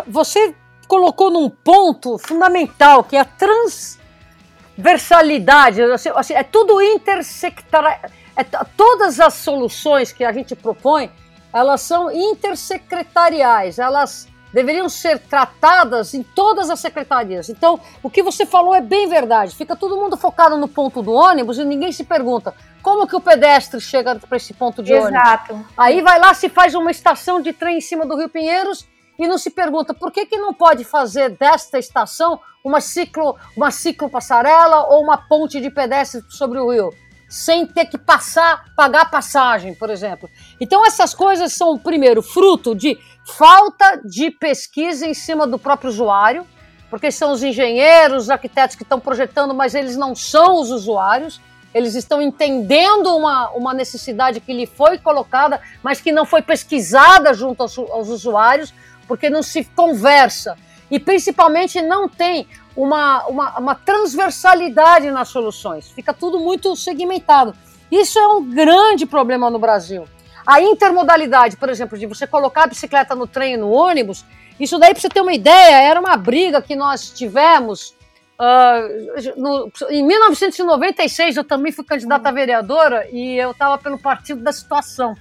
[0.08, 0.56] Você
[0.88, 8.44] colocou num ponto fundamental, que é a transversalidade, assim, assim é tudo intersectar, é,
[8.76, 11.12] todas as soluções que a gente propõe,
[11.54, 17.50] elas são intersecretariais, elas deveriam ser tratadas em todas as secretarias.
[17.50, 19.56] Então, o que você falou é bem verdade.
[19.56, 23.22] Fica todo mundo focado no ponto do ônibus e ninguém se pergunta como que o
[23.22, 25.12] pedestre chega para esse ponto de ônibus.
[25.12, 25.66] Exato.
[25.78, 28.88] Aí vai lá, se faz uma estação de trem em cima do Rio Pinheiros
[29.18, 33.72] e não se pergunta por que, que não pode fazer desta estação uma ciclo, uma
[33.72, 36.92] ciclo passarela ou uma ponte de pedestre sobre o rio
[37.32, 40.30] sem ter que passar, pagar passagem, por exemplo.
[40.60, 46.46] Então essas coisas são primeiro fruto de falta de pesquisa em cima do próprio usuário,
[46.90, 51.40] porque são os engenheiros, os arquitetos que estão projetando, mas eles não são os usuários.
[51.74, 57.34] Eles estão entendendo uma, uma necessidade que lhe foi colocada, mas que não foi pesquisada
[57.34, 58.74] junto aos, aos usuários,
[59.08, 60.58] porque não se conversa.
[60.92, 65.90] E principalmente não tem uma, uma, uma transversalidade nas soluções.
[65.90, 67.56] Fica tudo muito segmentado.
[67.92, 70.08] Isso é um grande problema no Brasil.
[70.46, 74.26] A intermodalidade, por exemplo, de você colocar a bicicleta no trem no ônibus,
[74.60, 77.96] isso daí, para você ter uma ideia, era uma briga que nós tivemos.
[78.40, 84.42] Uh, no, em 1996, eu também fui candidata a vereadora e eu estava pelo partido
[84.42, 85.16] da situação.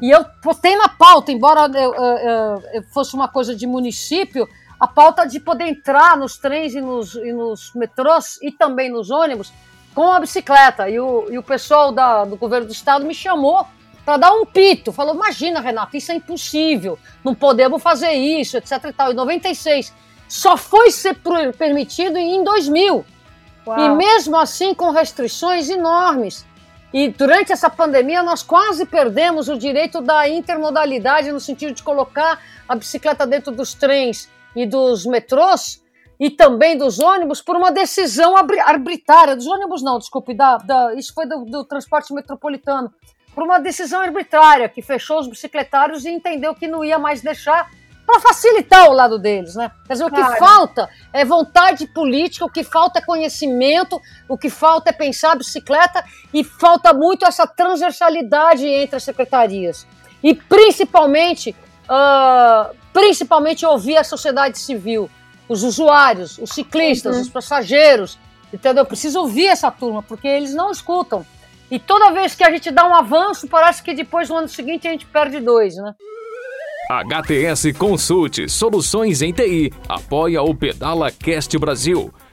[0.00, 4.48] E eu botei na pauta, embora eu, eu, eu fosse uma coisa de município,
[4.82, 9.12] a pauta de poder entrar nos trens e nos, e nos metrôs e também nos
[9.12, 9.52] ônibus
[9.94, 10.90] com a bicicleta.
[10.90, 13.64] E o, e o pessoal da, do governo do estado me chamou
[14.04, 14.90] para dar um pito.
[14.90, 18.86] Falou: Imagina, Renato, isso é impossível, não podemos fazer isso, etc.
[18.86, 19.12] E, tal.
[19.12, 19.94] em 96
[20.28, 21.16] só foi ser
[21.56, 23.06] permitido em 2000.
[23.64, 23.78] Uau.
[23.78, 26.44] E mesmo assim com restrições enormes.
[26.92, 32.40] E durante essa pandemia nós quase perdemos o direito da intermodalidade no sentido de colocar
[32.68, 35.82] a bicicleta dentro dos trens e dos metrôs
[36.22, 39.34] e também dos ônibus por uma decisão arbitrária.
[39.34, 42.92] Dos ônibus não, desculpe, da, da isso foi do, do, transporte metropolitano.
[43.34, 47.68] Por uma decisão arbitrária que fechou os bicicletários e entendeu que não ia mais deixar
[48.06, 49.70] para facilitar o lado deles, né?
[49.86, 50.24] Quer dizer, claro.
[50.24, 54.92] o que falta é vontade política, o que falta é conhecimento, o que falta é
[54.92, 59.86] pensar a bicicleta e falta muito essa transversalidade entre as secretarias.
[60.22, 61.56] E principalmente
[61.88, 65.10] uh, principalmente ouvir a sociedade civil,
[65.48, 67.22] os usuários, os ciclistas, uhum.
[67.22, 68.18] os passageiros,
[68.52, 68.84] entendeu?
[68.84, 71.24] Preciso ouvir essa turma, porque eles não escutam.
[71.70, 74.86] E toda vez que a gente dá um avanço, parece que depois no ano seguinte
[74.86, 75.94] a gente perde dois, né?
[76.90, 82.12] HTS Consulte Soluções em TI apoia o Pedala Cast Brasil.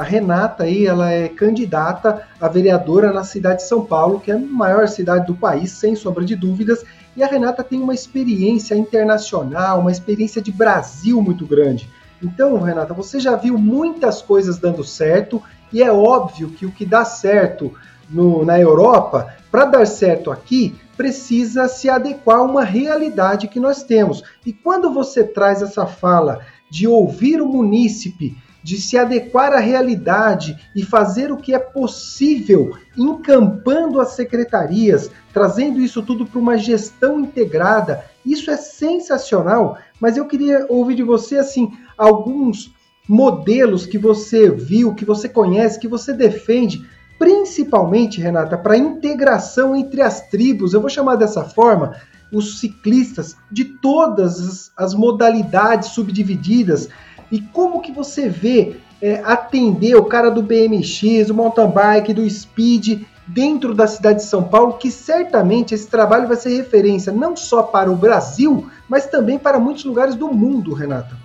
[0.00, 4.34] A Renata aí, ela é candidata a vereadora na cidade de São Paulo, que é
[4.34, 6.82] a maior cidade do país, sem sombra de dúvidas.
[7.14, 11.86] E a Renata tem uma experiência internacional, uma experiência de Brasil muito grande.
[12.22, 16.86] Então, Renata, você já viu muitas coisas dando certo e é óbvio que o que
[16.86, 17.70] dá certo
[18.08, 23.82] no, na Europa, para dar certo aqui, precisa se adequar a uma realidade que nós
[23.82, 24.22] temos.
[24.46, 30.56] E quando você traz essa fala de ouvir o munícipe de se adequar à realidade
[30.74, 37.20] e fazer o que é possível, encampando as secretarias, trazendo isso tudo para uma gestão
[37.20, 38.04] integrada.
[38.24, 42.72] Isso é sensacional, mas eu queria ouvir de você assim alguns
[43.08, 46.86] modelos que você viu, que você conhece, que você defende,
[47.18, 50.72] principalmente, Renata, para integração entre as tribos.
[50.72, 51.96] Eu vou chamar dessa forma,
[52.32, 56.88] os ciclistas de todas as modalidades subdivididas.
[57.30, 62.28] E como que você vê é, atender o cara do BMX, do mountain bike, do
[62.28, 67.36] speed dentro da cidade de São Paulo, que certamente esse trabalho vai ser referência não
[67.36, 71.16] só para o Brasil, mas também para muitos lugares do mundo, Renata.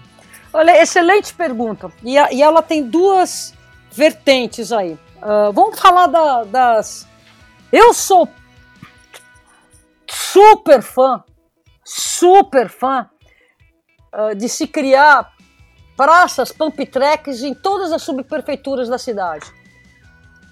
[0.54, 1.91] Olha, excelente pergunta.
[2.04, 3.54] E, a, e ela tem duas
[3.91, 4.94] vertentes aí.
[5.18, 7.08] Uh, vamos falar da, das.
[7.72, 8.30] Eu sou
[10.08, 11.24] super fã,
[11.84, 13.10] super fã
[14.13, 15.35] uh, de se criar
[15.95, 19.45] praças, pump tracks em todas as subprefeituras da cidade.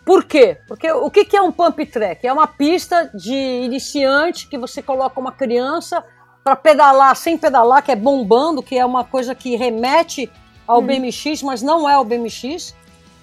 [0.06, 0.58] Por quê?
[0.68, 2.28] Porque o que é um pump track?
[2.28, 6.04] É uma pista de iniciante que você coloca uma criança
[6.44, 10.30] para pedalar sem pedalar, que é bombando, que é uma coisa que remete
[10.68, 10.86] ao hum.
[10.86, 12.76] BMX, mas não é o BMX.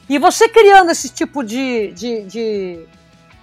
[0.09, 2.87] E você criando esse tipo de, de, de,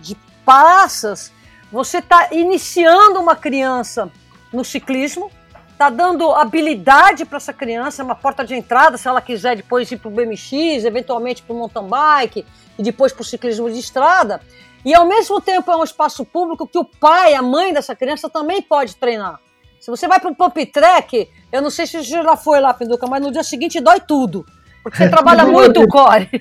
[0.01, 1.31] de praças,
[1.71, 4.11] você está iniciando uma criança
[4.51, 5.29] no ciclismo,
[5.77, 9.97] está dando habilidade para essa criança, uma porta de entrada, se ela quiser depois ir
[9.97, 12.43] para o BMX, eventualmente para o mountain bike
[12.79, 14.41] e depois para o ciclismo de estrada.
[14.83, 18.27] E ao mesmo tempo é um espaço público que o pai, a mãe dessa criança
[18.27, 19.39] também pode treinar.
[19.79, 22.73] Se você vai para um pump track, eu não sei se você já foi lá,
[22.73, 24.47] Pinduca, mas no dia seguinte dói tudo.
[24.89, 26.30] Porque você trabalha muito o core.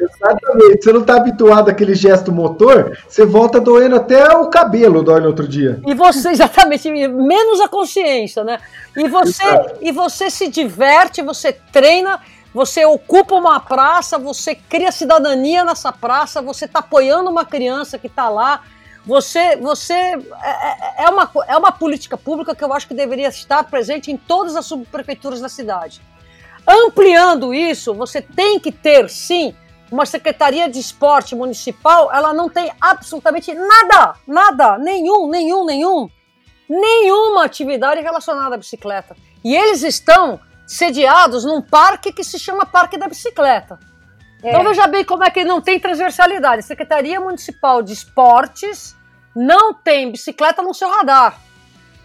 [0.00, 0.82] Exatamente.
[0.82, 5.26] Você não está habituado àquele gesto motor, você volta doendo até o cabelo dói no
[5.26, 5.78] outro dia.
[5.86, 8.58] E você, exatamente, menos a consciência, né?
[8.96, 9.44] E você,
[9.82, 12.18] e você se diverte, você treina,
[12.54, 18.06] você ocupa uma praça, você cria cidadania nessa praça, você está apoiando uma criança que
[18.06, 18.62] está lá.
[19.04, 23.28] Você, você é, é, é, uma, é uma política pública que eu acho que deveria
[23.28, 26.00] estar presente em todas as subprefeituras da cidade.
[26.68, 29.54] Ampliando isso, você tem que ter, sim,
[29.90, 36.10] uma secretaria de esporte municipal, ela não tem absolutamente nada, nada, nenhum, nenhum, nenhum,
[36.68, 39.16] nenhuma atividade relacionada à bicicleta.
[39.42, 43.78] E eles estão sediados num parque que se chama Parque da Bicicleta.
[44.42, 44.50] É.
[44.50, 46.62] Então veja bem como é que não tem transversalidade.
[46.62, 48.94] Secretaria Municipal de Esportes
[49.34, 51.40] não tem bicicleta no seu radar,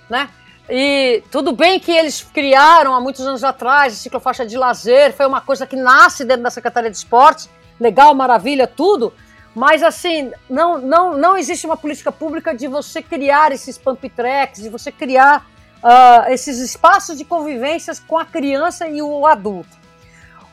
[0.10, 0.30] né?
[0.70, 5.26] E tudo bem que eles criaram há muitos anos atrás a ciclofaixa de lazer, foi
[5.26, 7.50] uma coisa que nasce dentro da Secretaria de Esportes,
[7.80, 9.14] legal, maravilha, tudo,
[9.54, 14.62] mas assim, não, não, não existe uma política pública de você criar esses pump tracks,
[14.62, 15.46] de você criar
[15.84, 19.84] uh, esses espaços de convivências com a criança e o adulto.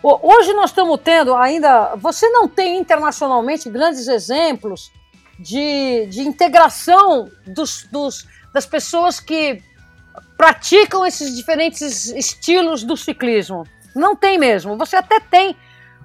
[0.03, 4.91] Hoje nós estamos tendo ainda, você não tem internacionalmente grandes exemplos
[5.39, 9.63] de, de integração dos, dos, das pessoas que
[10.37, 13.67] praticam esses diferentes estilos do ciclismo.
[13.95, 14.77] Não tem mesmo.
[14.77, 15.57] Você até tem,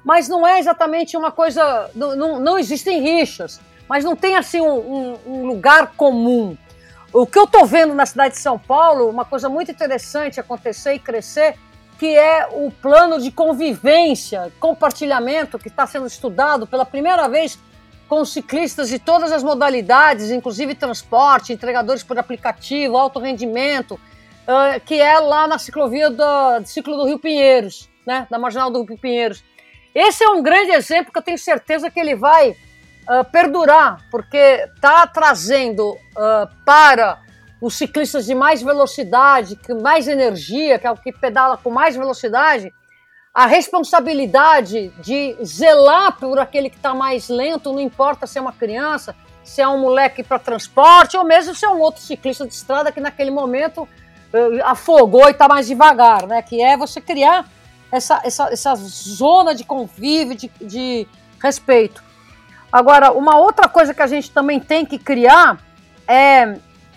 [0.03, 1.89] mas não é exatamente uma coisa.
[1.95, 6.57] Não, não, não existem rixas, mas não tem assim um, um, um lugar comum.
[7.13, 10.95] O que eu estou vendo na cidade de São Paulo, uma coisa muito interessante acontecer
[10.95, 11.55] e crescer,
[11.97, 17.57] que é o plano de convivência, compartilhamento, que está sendo estudado pela primeira vez
[18.07, 24.99] com ciclistas de todas as modalidades, inclusive transporte, entregadores por aplicativo, alto rendimento, uh, que
[24.99, 28.97] é lá na ciclovia do, do ciclo do Rio Pinheiros, né, da marginal do Rio
[28.97, 29.43] Pinheiros.
[29.93, 34.37] Esse é um grande exemplo que eu tenho certeza que ele vai uh, perdurar, porque
[34.75, 37.19] está trazendo uh, para
[37.61, 41.95] os ciclistas de mais velocidade, que mais energia, que é o que pedala com mais
[41.95, 42.71] velocidade,
[43.35, 48.53] a responsabilidade de zelar por aquele que está mais lento, não importa se é uma
[48.53, 52.53] criança, se é um moleque para transporte, ou mesmo se é um outro ciclista de
[52.53, 56.41] estrada que naquele momento uh, afogou e está mais devagar, né?
[56.41, 57.45] Que é você criar
[57.91, 61.05] essa, essa, essa zona de convívio, de, de
[61.43, 62.01] respeito.
[62.71, 65.59] Agora, uma outra coisa que a gente também tem que criar
[66.07, 66.45] é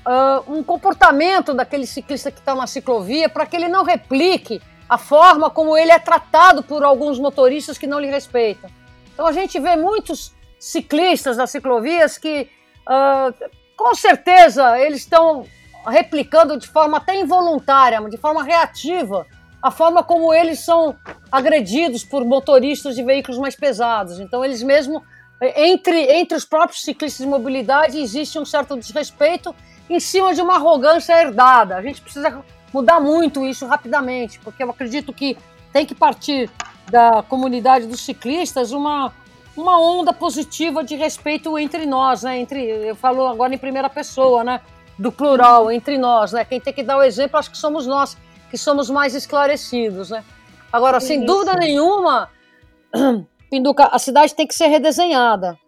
[0.06, 4.96] uh, um comportamento daquele ciclista que está na ciclovia para que ele não replique a
[4.96, 8.70] forma como ele é tratado por alguns motoristas que não lhe respeitam.
[9.12, 12.48] Então a gente vê muitos ciclistas nas ciclovias que,
[12.88, 15.44] uh, com certeza, eles estão
[15.86, 19.26] replicando de forma até involuntária, de forma reativa,
[19.62, 20.96] a forma como eles são
[21.30, 24.20] agredidos por motoristas de veículos mais pesados.
[24.20, 25.02] Então, eles mesmo,
[25.40, 29.54] entre, entre os próprios ciclistas de mobilidade, existe um certo desrespeito
[29.90, 31.76] em cima de uma arrogância herdada.
[31.76, 35.36] A gente precisa mudar muito isso rapidamente, porque eu acredito que
[35.72, 36.50] tem que partir
[36.90, 39.12] da comunidade dos ciclistas uma,
[39.56, 42.38] uma onda positiva de respeito entre nós, né?
[42.38, 44.60] Entre, eu falo agora em primeira pessoa, né?
[44.98, 46.44] Do plural, entre nós, né?
[46.44, 48.16] Quem tem que dar o exemplo, acho que somos nós
[48.50, 50.24] que somos mais esclarecidos, né?
[50.72, 52.30] Agora, sem dúvida nenhuma,
[53.50, 55.58] Pinduca, a cidade tem que ser redesenhada.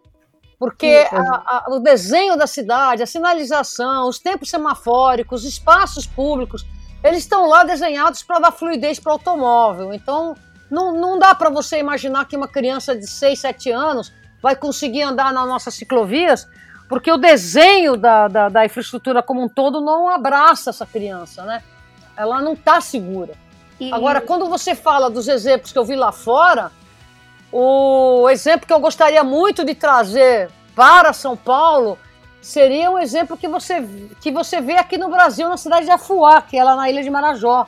[0.59, 6.63] Porque a, a, o desenho da cidade, a sinalização, os tempos semafóricos, os espaços públicos,
[7.03, 9.93] eles estão lá desenhados para dar fluidez para o automóvel.
[9.93, 10.35] Então,
[10.69, 15.03] não, não dá para você imaginar que uma criança de 6, 7 anos vai conseguir
[15.03, 16.47] andar nas nossas ciclovias,
[16.87, 21.61] porque o desenho da, da, da infraestrutura como um todo não abraça essa criança, né?
[22.17, 23.33] Ela não está segura.
[23.79, 23.91] E...
[23.91, 26.71] Agora, quando você fala dos exemplos que eu vi lá fora,
[27.51, 31.97] o exemplo que eu gostaria muito de trazer para São Paulo
[32.41, 33.87] seria um exemplo que você,
[34.19, 37.03] que você vê aqui no Brasil, na cidade de Afuá, que é lá na ilha
[37.03, 37.67] de Marajó,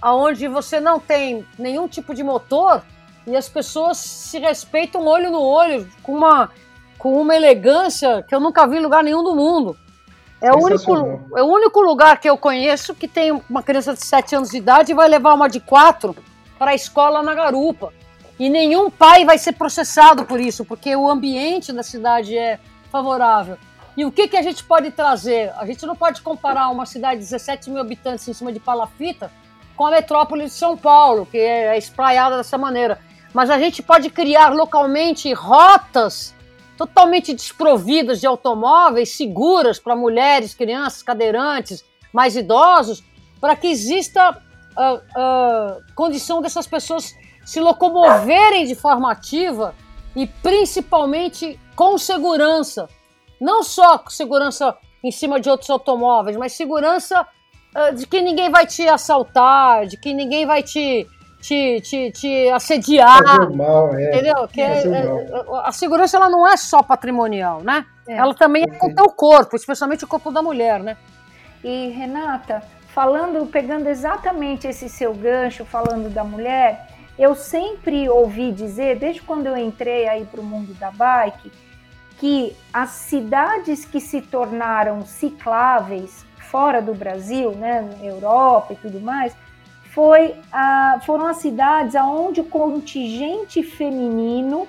[0.00, 2.82] aonde você não tem nenhum tipo de motor
[3.26, 6.50] e as pessoas se respeitam olho no olho, com uma,
[6.96, 9.76] com uma elegância que eu nunca vi em lugar nenhum do mundo.
[10.40, 10.94] É o, único,
[11.36, 14.58] é o único lugar que eu conheço que tem uma criança de 7 anos de
[14.58, 16.14] idade e vai levar uma de 4
[16.58, 17.92] para a escola na garupa.
[18.38, 22.58] E nenhum pai vai ser processado por isso, porque o ambiente da cidade é
[22.92, 23.56] favorável.
[23.96, 25.52] E o que, que a gente pode trazer?
[25.56, 29.30] A gente não pode comparar uma cidade de 17 mil habitantes em cima de palafita
[29.74, 32.98] com a metrópole de São Paulo, que é espraiada dessa maneira.
[33.32, 36.34] Mas a gente pode criar localmente rotas
[36.76, 43.02] totalmente desprovidas de automóveis, seguras para mulheres, crianças, cadeirantes, mais idosos,
[43.40, 49.74] para que exista uh, uh, condição dessas pessoas se locomoverem de forma ativa
[50.14, 52.88] e principalmente com segurança.
[53.40, 57.26] Não só segurança em cima de outros automóveis, mas segurança
[57.74, 61.06] uh, de que ninguém vai te assaltar, de que ninguém vai te,
[61.40, 63.50] te, te, te assediar.
[63.54, 64.08] Mal, é.
[64.08, 64.48] Entendeu?
[64.48, 65.24] Que é, é,
[65.64, 67.84] a segurança ela não é só patrimonial, né?
[68.08, 68.16] É.
[68.16, 70.96] Ela também é com o teu corpo, especialmente o corpo da mulher, né?
[71.62, 78.98] E Renata, falando, pegando exatamente esse seu gancho, falando da mulher, eu sempre ouvi dizer,
[78.98, 81.50] desde quando eu entrei aí para o mundo da bike,
[82.18, 89.36] que as cidades que se tornaram cicláveis fora do Brasil, né, Europa e tudo mais,
[89.92, 94.66] foi, ah, foram as cidades onde o contingente feminino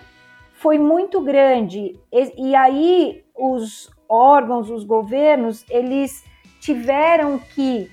[0.54, 2.00] foi muito grande.
[2.12, 6.24] E, e aí os órgãos, os governos, eles
[6.60, 7.92] tiveram que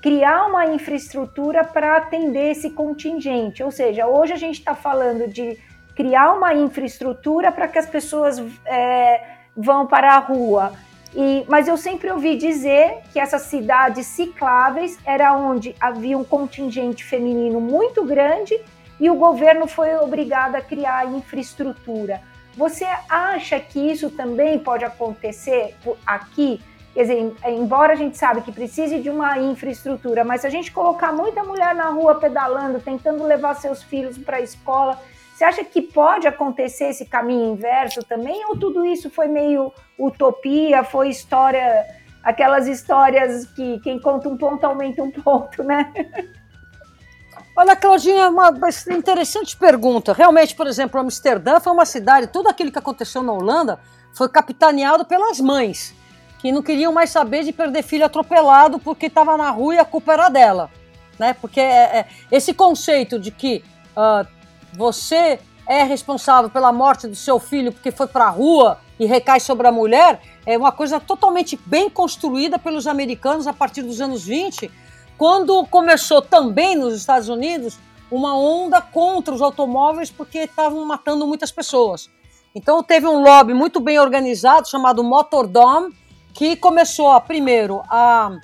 [0.00, 3.62] criar uma infraestrutura para atender esse contingente.
[3.62, 5.58] Ou seja, hoje a gente está falando de
[5.98, 9.20] criar uma infraestrutura para que as pessoas é,
[9.56, 10.70] vão para a rua.
[11.12, 17.02] E, mas eu sempre ouvi dizer que essas cidades cicláveis era onde havia um contingente
[17.02, 18.56] feminino muito grande
[19.00, 22.20] e o governo foi obrigado a criar infraestrutura.
[22.56, 25.74] Você acha que isso também pode acontecer
[26.06, 26.60] aqui?
[26.94, 30.70] Quer dizer, embora a gente sabe que precise de uma infraestrutura, mas se a gente
[30.70, 34.96] colocar muita mulher na rua pedalando, tentando levar seus filhos para a escola,
[35.38, 38.44] você acha que pode acontecer esse caminho inverso também?
[38.46, 41.86] Ou tudo isso foi meio utopia, foi história,
[42.24, 45.92] aquelas histórias que quem conta um ponto aumenta um ponto, né?
[47.56, 48.52] Olha, Claudinha, uma
[48.90, 50.12] interessante pergunta.
[50.12, 53.78] Realmente, por exemplo, Amsterdã foi uma cidade, tudo aquilo que aconteceu na Holanda
[54.12, 55.94] foi capitaneado pelas mães
[56.40, 59.84] que não queriam mais saber de perder filho atropelado porque estava na rua e a
[59.84, 60.68] culpa era dela.
[61.16, 61.32] Né?
[61.32, 63.62] Porque é, é, esse conceito de que
[63.96, 64.37] uh,
[64.72, 69.38] você é responsável pela morte do seu filho porque foi para a rua e recai
[69.38, 74.24] sobre a mulher é uma coisa totalmente bem construída pelos americanos a partir dos anos
[74.24, 74.70] 20,
[75.18, 77.78] quando começou também nos Estados Unidos
[78.10, 82.08] uma onda contra os automóveis porque estavam matando muitas pessoas.
[82.54, 85.94] Então teve um lobby muito bem organizado chamado Motordome,
[86.32, 88.38] que começou, a, primeiro, a,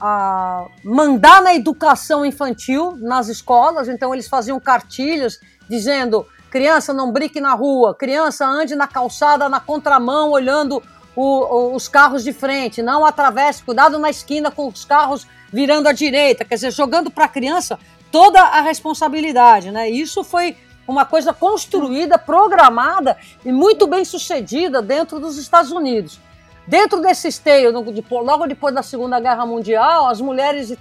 [0.00, 3.88] a mandar na educação infantil nas escolas.
[3.88, 9.60] Então, eles faziam cartilhas dizendo: criança, não brinque na rua, criança, ande na calçada na
[9.60, 10.82] contramão, olhando
[11.14, 15.88] o, o, os carros de frente, não atravesse, cuidado na esquina com os carros virando
[15.88, 16.44] à direita.
[16.44, 17.78] Quer dizer, jogando para a criança
[18.12, 19.70] toda a responsabilidade.
[19.70, 19.90] Né?
[19.90, 26.18] Isso foi uma coisa construída, programada e muito bem sucedida dentro dos Estados Unidos.
[26.68, 30.76] Dentro desse esteio, logo depois da Segunda Guerra Mundial, as mulheres uh,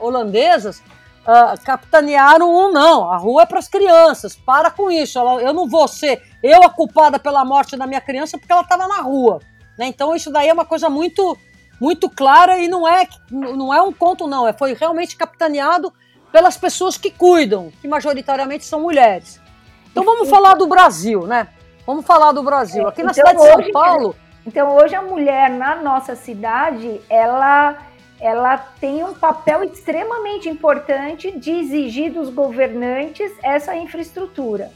[0.00, 5.54] holandesas uh, capitanearam um não, a rua é para as crianças, para com isso, eu
[5.54, 9.00] não vou ser eu a culpada pela morte da minha criança porque ela estava na
[9.00, 9.38] rua.
[9.78, 9.86] Né?
[9.86, 11.38] Então isso daí é uma coisa muito
[11.80, 15.92] muito clara e não é, não é um conto não, é, foi realmente capitaneado
[16.32, 19.40] pelas pessoas que cuidam, que majoritariamente são mulheres.
[19.88, 21.46] Então vamos falar do Brasil, né?
[21.86, 22.88] Vamos falar do Brasil.
[22.88, 24.16] Aqui na então, cidade de São Paulo...
[24.46, 27.86] Então hoje a mulher na nossa cidade, ela
[28.20, 34.70] ela tem um papel extremamente importante de exigir dos governantes essa infraestrutura.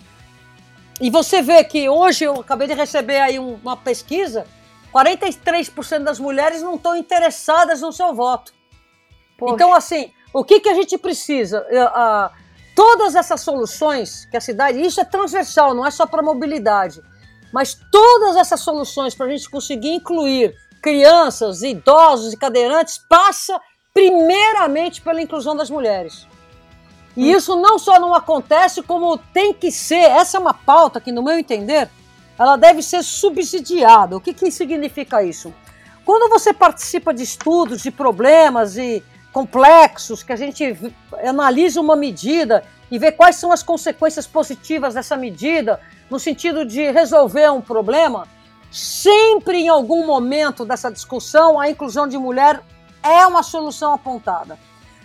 [1.00, 4.46] e você vê que hoje eu acabei de receber aí uma pesquisa,
[4.92, 8.52] 43% das mulheres não estão interessadas no seu voto.
[9.38, 9.54] Poxa.
[9.54, 11.64] Então, assim, o que, que a gente precisa?
[11.70, 12.30] Uh, uh,
[12.74, 14.80] todas essas soluções que a cidade.
[14.80, 17.02] Isso é transversal, não é só para mobilidade.
[17.56, 23.58] Mas todas essas soluções para a gente conseguir incluir crianças, idosos e cadeirantes passa
[23.94, 26.26] primeiramente pela inclusão das mulheres.
[27.16, 27.38] E hum.
[27.38, 29.94] isso não só não acontece, como tem que ser.
[29.94, 31.88] Essa é uma pauta que, no meu entender,
[32.38, 34.18] ela deve ser subsidiada.
[34.18, 35.50] O que, que significa isso?
[36.04, 39.02] Quando você participa de estudos, de problemas e
[39.32, 40.76] complexos, que a gente
[41.26, 45.80] analisa uma medida e vê quais são as consequências positivas dessa medida,
[46.10, 48.28] no sentido de resolver um problema,
[48.70, 52.62] sempre em algum momento dessa discussão a inclusão de mulher
[53.02, 54.58] é uma solução apontada.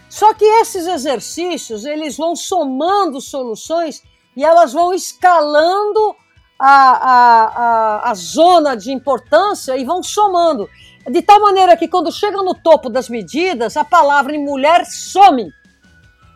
[0.09, 4.03] Só que esses exercícios, eles vão somando soluções
[4.35, 6.15] e elas vão escalando
[6.59, 10.69] a, a, a, a zona de importância e vão somando.
[11.09, 15.51] De tal maneira que quando chega no topo das medidas, a palavra em mulher some.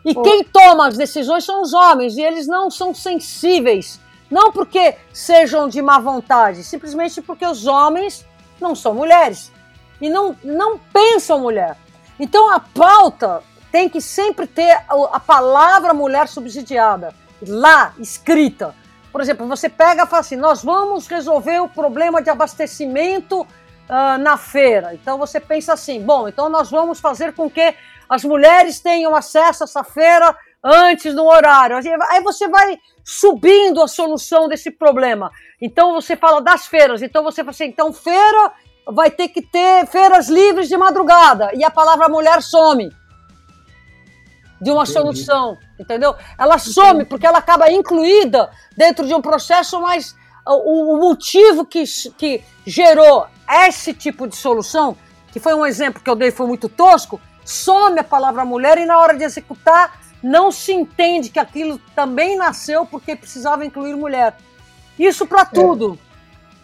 [0.04, 4.00] E quem toma as decisões são os homens, e eles não são sensíveis.
[4.30, 8.26] Não porque sejam de má vontade, simplesmente porque os homens
[8.60, 9.52] não são mulheres.
[10.00, 11.76] E não, não pensam mulher.
[12.18, 14.80] Então a pauta tem que sempre ter
[15.12, 17.14] a palavra mulher subsidiada,
[17.46, 18.74] lá, escrita.
[19.12, 24.18] Por exemplo, você pega e fala assim: nós vamos resolver o problema de abastecimento uh,
[24.18, 24.94] na feira.
[24.94, 27.74] Então você pensa assim: bom, então nós vamos fazer com que
[28.08, 31.76] as mulheres tenham acesso a essa feira antes do horário.
[32.10, 35.30] Aí você vai subindo a solução desse problema.
[35.60, 37.02] Então você fala das feiras.
[37.02, 38.52] Então você fala assim: então feira
[38.86, 41.50] vai ter que ter feiras livres de madrugada.
[41.54, 42.90] E a palavra mulher some
[44.60, 44.92] de uma Entendi.
[44.92, 46.14] solução, entendeu?
[46.38, 51.84] Ela some porque ela acaba incluída dentro de um processo, mas o, o motivo que,
[52.16, 53.26] que gerou
[53.66, 54.96] esse tipo de solução,
[55.30, 58.86] que foi um exemplo que eu dei, foi muito tosco, some a palavra mulher e
[58.86, 64.36] na hora de executar não se entende que aquilo também nasceu porque precisava incluir mulher.
[64.98, 65.44] Isso para é.
[65.44, 65.98] tudo.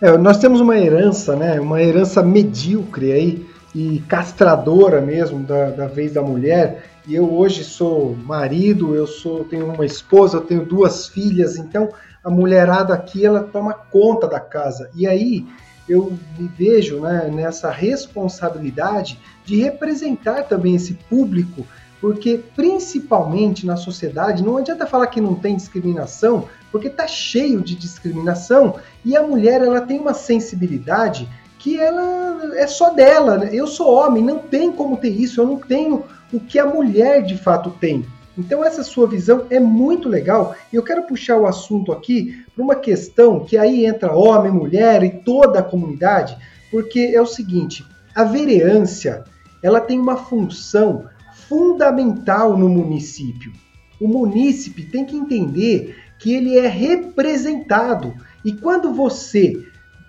[0.00, 1.61] É, é, nós temos uma herança, né?
[1.61, 7.64] Uma herança medíocre aí e castradora mesmo da, da vez da mulher e eu hoje
[7.64, 11.88] sou marido, eu sou tenho uma esposa, eu tenho duas filhas, então
[12.22, 14.88] a mulherada aqui ela toma conta da casa.
[14.94, 15.44] E aí
[15.88, 21.66] eu me vejo né, nessa responsabilidade de representar também esse público,
[22.03, 27.76] porque principalmente na sociedade não adianta falar que não tem discriminação, porque tá cheio de
[27.76, 28.74] discriminação
[29.05, 31.28] e a mulher ela tem uma sensibilidade
[31.61, 33.38] que ela é só dela.
[33.38, 33.50] Né?
[33.53, 37.22] Eu sou homem, não tem como ter isso, eu não tenho o que a mulher
[37.22, 38.05] de fato tem.
[38.36, 42.64] Então essa sua visão é muito legal e eu quero puxar o assunto aqui para
[42.64, 46.36] uma questão que aí entra homem, mulher e toda a comunidade,
[46.68, 49.22] porque é o seguinte, a vereância,
[49.62, 51.05] ela tem uma função
[51.53, 53.53] fundamental no município.
[54.00, 59.62] O munícipe tem que entender que ele é representado e quando você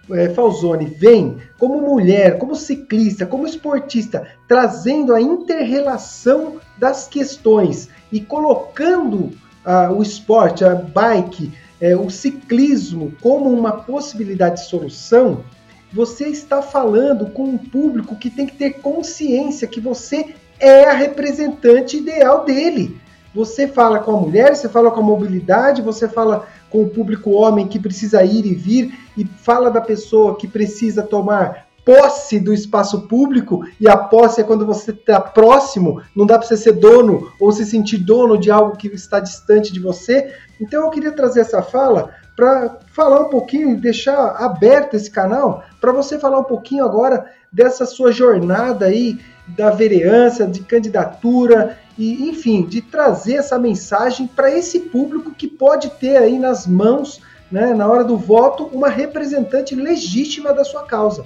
[0.09, 8.21] é, Falzone vem como mulher, como ciclista, como esportista, trazendo a interrelação das questões e
[8.21, 9.31] colocando
[9.65, 15.43] ah, o esporte, a bike, é, o ciclismo como uma possibilidade de solução,
[15.91, 20.93] você está falando com um público que tem que ter consciência que você é a
[20.93, 22.97] representante ideal dele.
[23.35, 27.31] Você fala com a mulher, você fala com a mobilidade, você fala com o público
[27.31, 32.53] homem que precisa ir e vir e fala da pessoa que precisa tomar posse do
[32.53, 36.73] espaço público e a posse é quando você está próximo, não dá para você ser
[36.73, 40.33] dono ou se sentir dono de algo que está distante de você.
[40.61, 45.63] Então eu queria trazer essa fala para falar um pouquinho e deixar aberto esse canal
[45.79, 52.29] para você falar um pouquinho agora dessa sua jornada aí da vereança, de candidatura e,
[52.29, 57.21] enfim, de trazer essa mensagem para esse público que pode ter aí nas mãos,
[57.51, 61.25] né, na hora do voto, uma representante legítima da sua causa.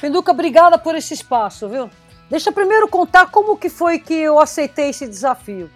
[0.00, 1.90] Pinduca, obrigada por esse espaço, viu?
[2.28, 5.70] Deixa eu primeiro contar como que foi que eu aceitei esse desafio.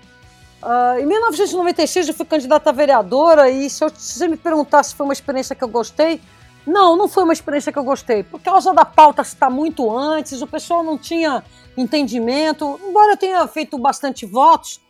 [0.65, 4.83] Uh, em 1996 eu fui candidata a vereadora e se, eu, se você me perguntar
[4.83, 6.19] se foi uma experiência que eu gostei,
[6.67, 8.23] não, não foi uma experiência que eu gostei.
[8.23, 11.45] Por causa da pauta estar muito antes, o pessoal não tinha
[11.77, 12.81] entendimento.
[12.83, 14.81] Embora eu tenha feito bastante votos,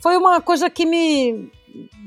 [0.00, 1.48] foi uma coisa que me,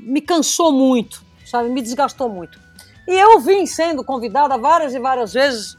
[0.02, 1.70] me cansou muito, sabe?
[1.70, 2.60] Me desgastou muito.
[3.08, 5.78] E eu vim sendo convidada várias e várias vezes,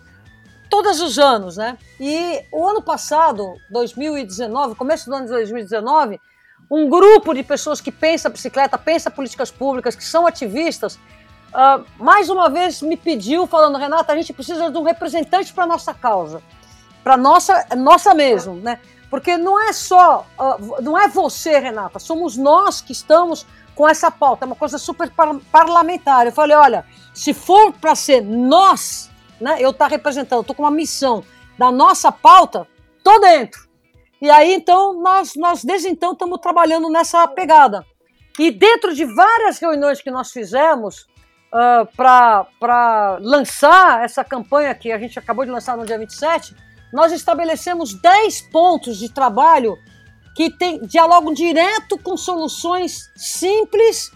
[0.67, 1.77] todos os anos, né?
[1.99, 6.19] E o ano passado, 2019, começo do ano de 2019,
[6.70, 12.30] um grupo de pessoas que pensa bicicleta, pensa políticas públicas, que são ativistas, uh, mais
[12.30, 16.41] uma vez me pediu, falando, Renata, a gente precisa de um representante para nossa causa,
[17.03, 18.80] para nossa, nossa mesmo, né?
[19.09, 23.45] Porque não é só, uh, não é você, Renata, somos nós que estamos
[23.76, 26.26] com essa pauta, é uma coisa super par parlamentar.
[26.26, 30.63] Eu falei, olha, se for para ser nós, né, eu estar tá representando, estou com
[30.63, 31.24] uma missão
[31.57, 32.68] da nossa pauta,
[33.03, 33.64] tô dentro.
[34.22, 37.86] E aí, então, nós, nós desde então estamos trabalhando nessa pegada.
[38.39, 41.07] E dentro de várias reuniões que nós fizemos
[41.53, 46.55] uh, para lançar essa campanha que a gente acabou de lançar no dia 27,
[46.91, 49.78] nós estabelecemos 10 pontos de trabalho
[50.36, 54.11] que tem, dialogam direto com soluções simples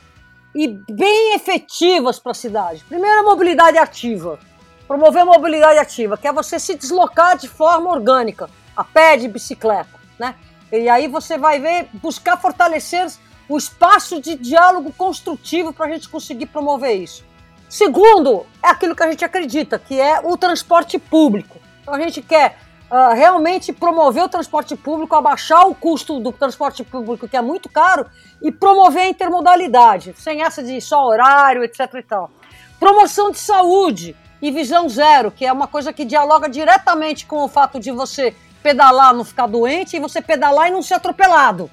[0.53, 2.83] e bem efetivas para a cidade.
[2.87, 4.39] Primeiro, a mobilidade ativa.
[4.87, 9.27] Promover a mobilidade ativa, que é você se deslocar de forma orgânica, a pé, de
[9.27, 10.35] bicicleta, né?
[10.71, 13.11] E aí você vai ver, buscar fortalecer
[13.49, 17.25] o espaço de diálogo construtivo para a gente conseguir promover isso.
[17.67, 21.57] Segundo, é aquilo que a gente acredita, que é o transporte público.
[21.81, 22.57] Então a gente quer
[22.89, 27.67] uh, realmente promover o transporte público, abaixar o custo do transporte público, que é muito
[27.67, 28.05] caro,
[28.41, 31.79] e promover a intermodalidade, sem essa de só horário, etc.
[31.95, 32.31] E tal.
[32.79, 37.49] Promoção de saúde e visão zero, que é uma coisa que dialoga diretamente com o
[37.49, 41.69] fato de você pedalar, não ficar doente, e você pedalar e não ser atropelado.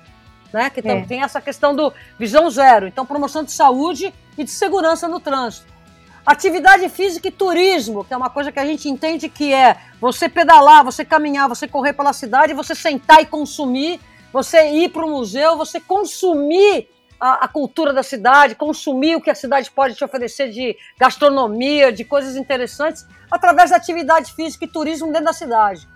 [0.52, 0.70] Né?
[0.70, 1.02] Que é.
[1.02, 2.86] tem essa questão do visão zero.
[2.86, 5.66] Então, promoção de saúde e de segurança no trânsito.
[6.24, 10.28] Atividade física e turismo, que é uma coisa que a gente entende que é você
[10.28, 14.00] pedalar, você caminhar, você correr pela cidade, você sentar e consumir,
[14.32, 16.88] você ir para o museu, você consumir
[17.20, 21.92] a, a, cultura da cidade, consumir o que a cidade pode te oferecer de gastronomia,
[21.92, 25.88] de coisas interessantes, através da atividade física e turismo dentro da cidade.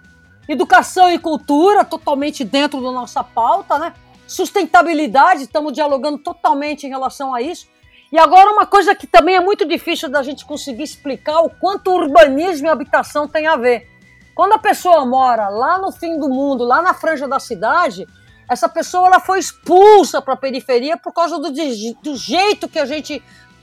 [0.49, 3.95] Educação e cultura, totalmente dentro da nossa pauta, né?
[4.27, 7.69] Sustentabilidade, estamos dialogando totalmente em relação a isso.
[8.13, 11.93] E agora uma coisa que também é muito difícil da gente conseguir explicar o quanto
[11.93, 13.89] urbanismo e habitação tem a ver.
[14.35, 18.07] Quando a pessoa mora lá no fim do mundo, lá na franja da cidade,
[18.49, 22.85] essa pessoa ela foi expulsa para a periferia por causa do, do jeito que a
[22.85, 23.23] gente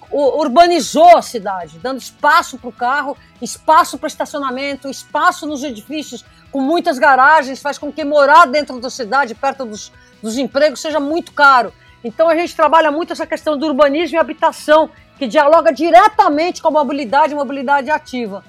[0.09, 6.61] urbanizou a cidade, dando espaço para o carro, espaço para estacionamento, espaço nos edifícios com
[6.61, 9.91] muitas garagens, faz com que morar dentro da cidade, perto dos,
[10.21, 11.73] dos empregos, seja muito caro.
[12.03, 16.67] Então a gente trabalha muito essa questão do urbanismo e habitação, que dialoga diretamente com
[16.67, 18.43] a mobilidade e mobilidade ativa.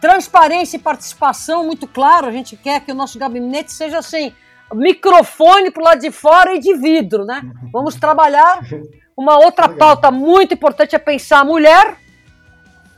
[0.00, 4.32] Transparência e participação, muito claro, a gente quer que o nosso gabinete seja assim,
[4.74, 7.42] microfone para o lado de fora e de vidro, né?
[7.72, 8.60] Vamos trabalhar.
[9.16, 11.96] Uma outra pauta muito importante é pensar a mulher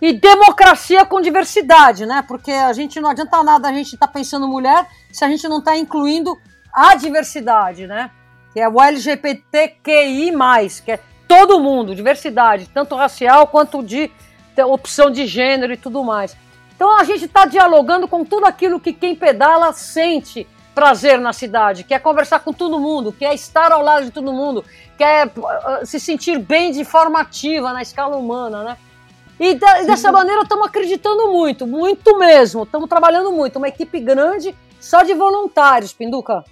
[0.00, 2.24] e democracia com diversidade, né?
[2.26, 5.46] Porque a gente não adianta nada a gente estar tá pensando mulher se a gente
[5.48, 6.38] não está incluindo
[6.72, 8.10] a diversidade, né?
[8.52, 10.32] que é o LGBTQI,
[10.84, 14.10] que é todo mundo, diversidade, tanto racial quanto de
[14.66, 16.36] opção de gênero e tudo mais.
[16.74, 20.44] Então a gente está dialogando com tudo aquilo que quem pedala sente
[20.74, 24.64] prazer na cidade, quer conversar com todo mundo, quer estar ao lado de todo mundo,
[24.96, 28.76] quer uh, se sentir bem de forma ativa na escala humana, né?
[29.38, 32.64] E, de, dessa maneira estamos acreditando muito, muito mesmo.
[32.64, 33.56] Estamos trabalhando muito.
[33.56, 36.44] Uma equipe grande só de voluntários, Pinduca.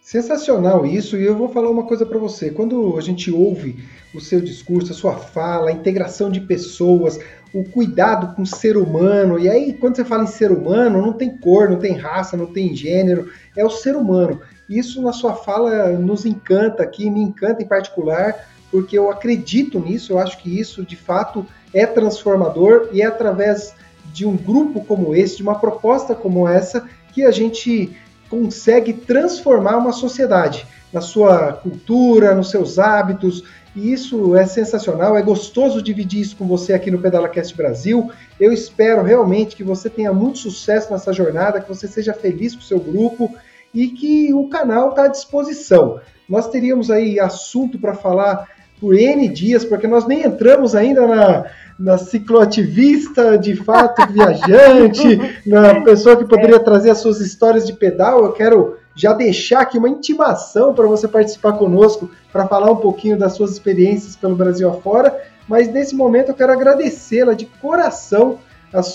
[0.00, 2.50] Sensacional isso, e eu vou falar uma coisa para você.
[2.50, 7.18] Quando a gente ouve o seu discurso, a sua fala, a integração de pessoas,
[7.52, 11.12] o cuidado com o ser humano, e aí quando você fala em ser humano, não
[11.12, 14.40] tem cor, não tem raça, não tem gênero, é o ser humano.
[14.70, 20.12] Isso na sua fala nos encanta aqui, me encanta em particular, porque eu acredito nisso,
[20.12, 21.44] eu acho que isso de fato
[21.76, 23.74] é transformador e é através
[24.12, 27.94] de um grupo como esse, de uma proposta como essa, que a gente
[28.30, 35.22] consegue transformar uma sociedade na sua cultura, nos seus hábitos, e isso é sensacional, é
[35.22, 38.10] gostoso dividir isso com você aqui no PedalaCast Brasil.
[38.40, 42.62] Eu espero realmente que você tenha muito sucesso nessa jornada, que você seja feliz com
[42.62, 43.34] o seu grupo
[43.74, 46.00] e que o canal está à disposição.
[46.26, 48.48] Nós teríamos aí assunto para falar
[48.80, 51.44] por N dias, porque nós nem entramos ainda na,
[51.78, 58.24] na cicloativista, de fato, viajante, na pessoa que poderia trazer as suas histórias de pedal.
[58.24, 63.18] Eu quero já deixar aqui uma intimação para você participar conosco, para falar um pouquinho
[63.18, 65.16] das suas experiências pelo Brasil afora.
[65.48, 68.38] Mas nesse momento eu quero agradecê-la de coração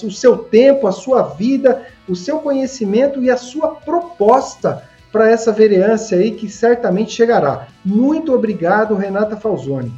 [0.04, 5.52] o seu tempo, a sua vida, o seu conhecimento e a sua proposta para essa
[5.52, 7.68] vereança aí que certamente chegará.
[7.84, 9.92] Muito obrigado, Renata Falzoni.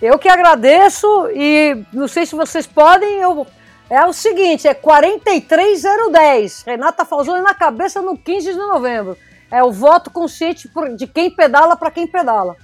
[0.00, 3.46] Eu que agradeço e não sei se vocês podem, eu
[3.90, 6.62] é o seguinte, é 43010.
[6.62, 9.18] Renata Falzoni na cabeça no 15 de novembro.
[9.50, 12.54] É o voto consciente de quem pedala para quem pedala.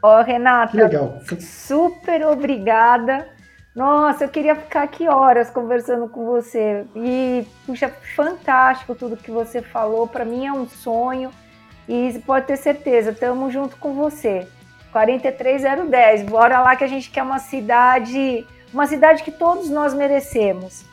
[0.00, 1.20] Ó, oh, Renata, Legal.
[1.40, 3.28] super obrigada
[3.74, 6.84] Nossa, eu queria ficar aqui horas conversando com você.
[6.94, 10.06] E, puxa, fantástico tudo que você falou.
[10.06, 11.30] Para mim é um sonho.
[11.88, 14.46] E pode ter certeza, estamos junto com você.
[14.92, 16.24] 43010.
[16.24, 20.84] Bora lá que a gente quer uma cidade, uma cidade que todos nós merecemos.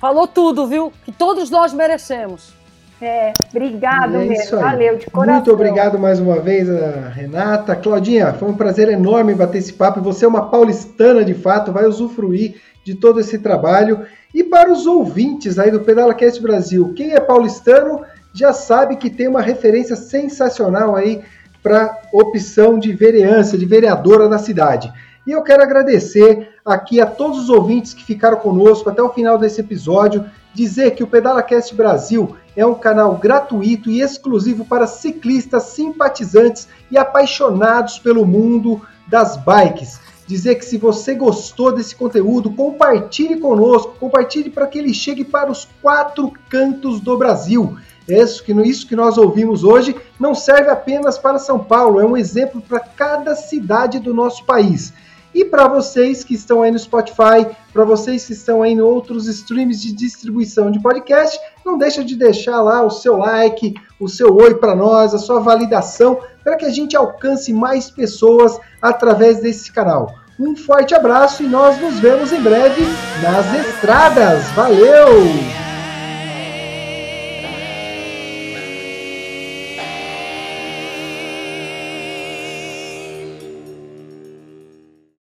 [0.00, 0.92] Falou tudo, viu?
[1.04, 2.52] Que todos nós merecemos.
[3.00, 4.58] É, obrigado é mesmo.
[4.58, 5.34] Valeu, de coração.
[5.34, 6.68] Muito obrigado mais uma vez,
[7.12, 7.76] Renata.
[7.76, 10.00] Claudinha, foi um prazer enorme bater esse papo.
[10.00, 14.06] Você é uma paulistana de fato, vai usufruir de todo esse trabalho.
[14.32, 19.28] E para os ouvintes aí do PedalaCast Brasil, quem é paulistano já sabe que tem
[19.28, 21.22] uma referência sensacional aí
[21.62, 24.92] para opção de vereança, de vereadora da cidade.
[25.26, 29.38] E eu quero agradecer aqui a todos os ouvintes que ficaram conosco até o final
[29.38, 35.64] desse episódio, dizer que o PedalaCast Brasil é um canal gratuito e exclusivo para ciclistas
[35.64, 40.00] simpatizantes e apaixonados pelo mundo das bikes.
[40.26, 45.50] Dizer que se você gostou desse conteúdo, compartilhe conosco, compartilhe para que ele chegue para
[45.50, 47.76] os quatro cantos do Brasil.
[48.08, 52.16] Isso que, isso que nós ouvimos hoje não serve apenas para São Paulo, é um
[52.16, 54.92] exemplo para cada cidade do nosso país.
[55.34, 59.26] E para vocês que estão aí no Spotify, para vocês que estão aí em outros
[59.26, 64.34] streams de distribuição de podcast, não deixa de deixar lá o seu like, o seu
[64.36, 69.72] oi para nós, a sua validação, para que a gente alcance mais pessoas através desse
[69.72, 70.14] canal.
[70.38, 72.82] Um forte abraço e nós nos vemos em breve
[73.22, 74.44] nas estradas.
[74.52, 75.63] Valeu!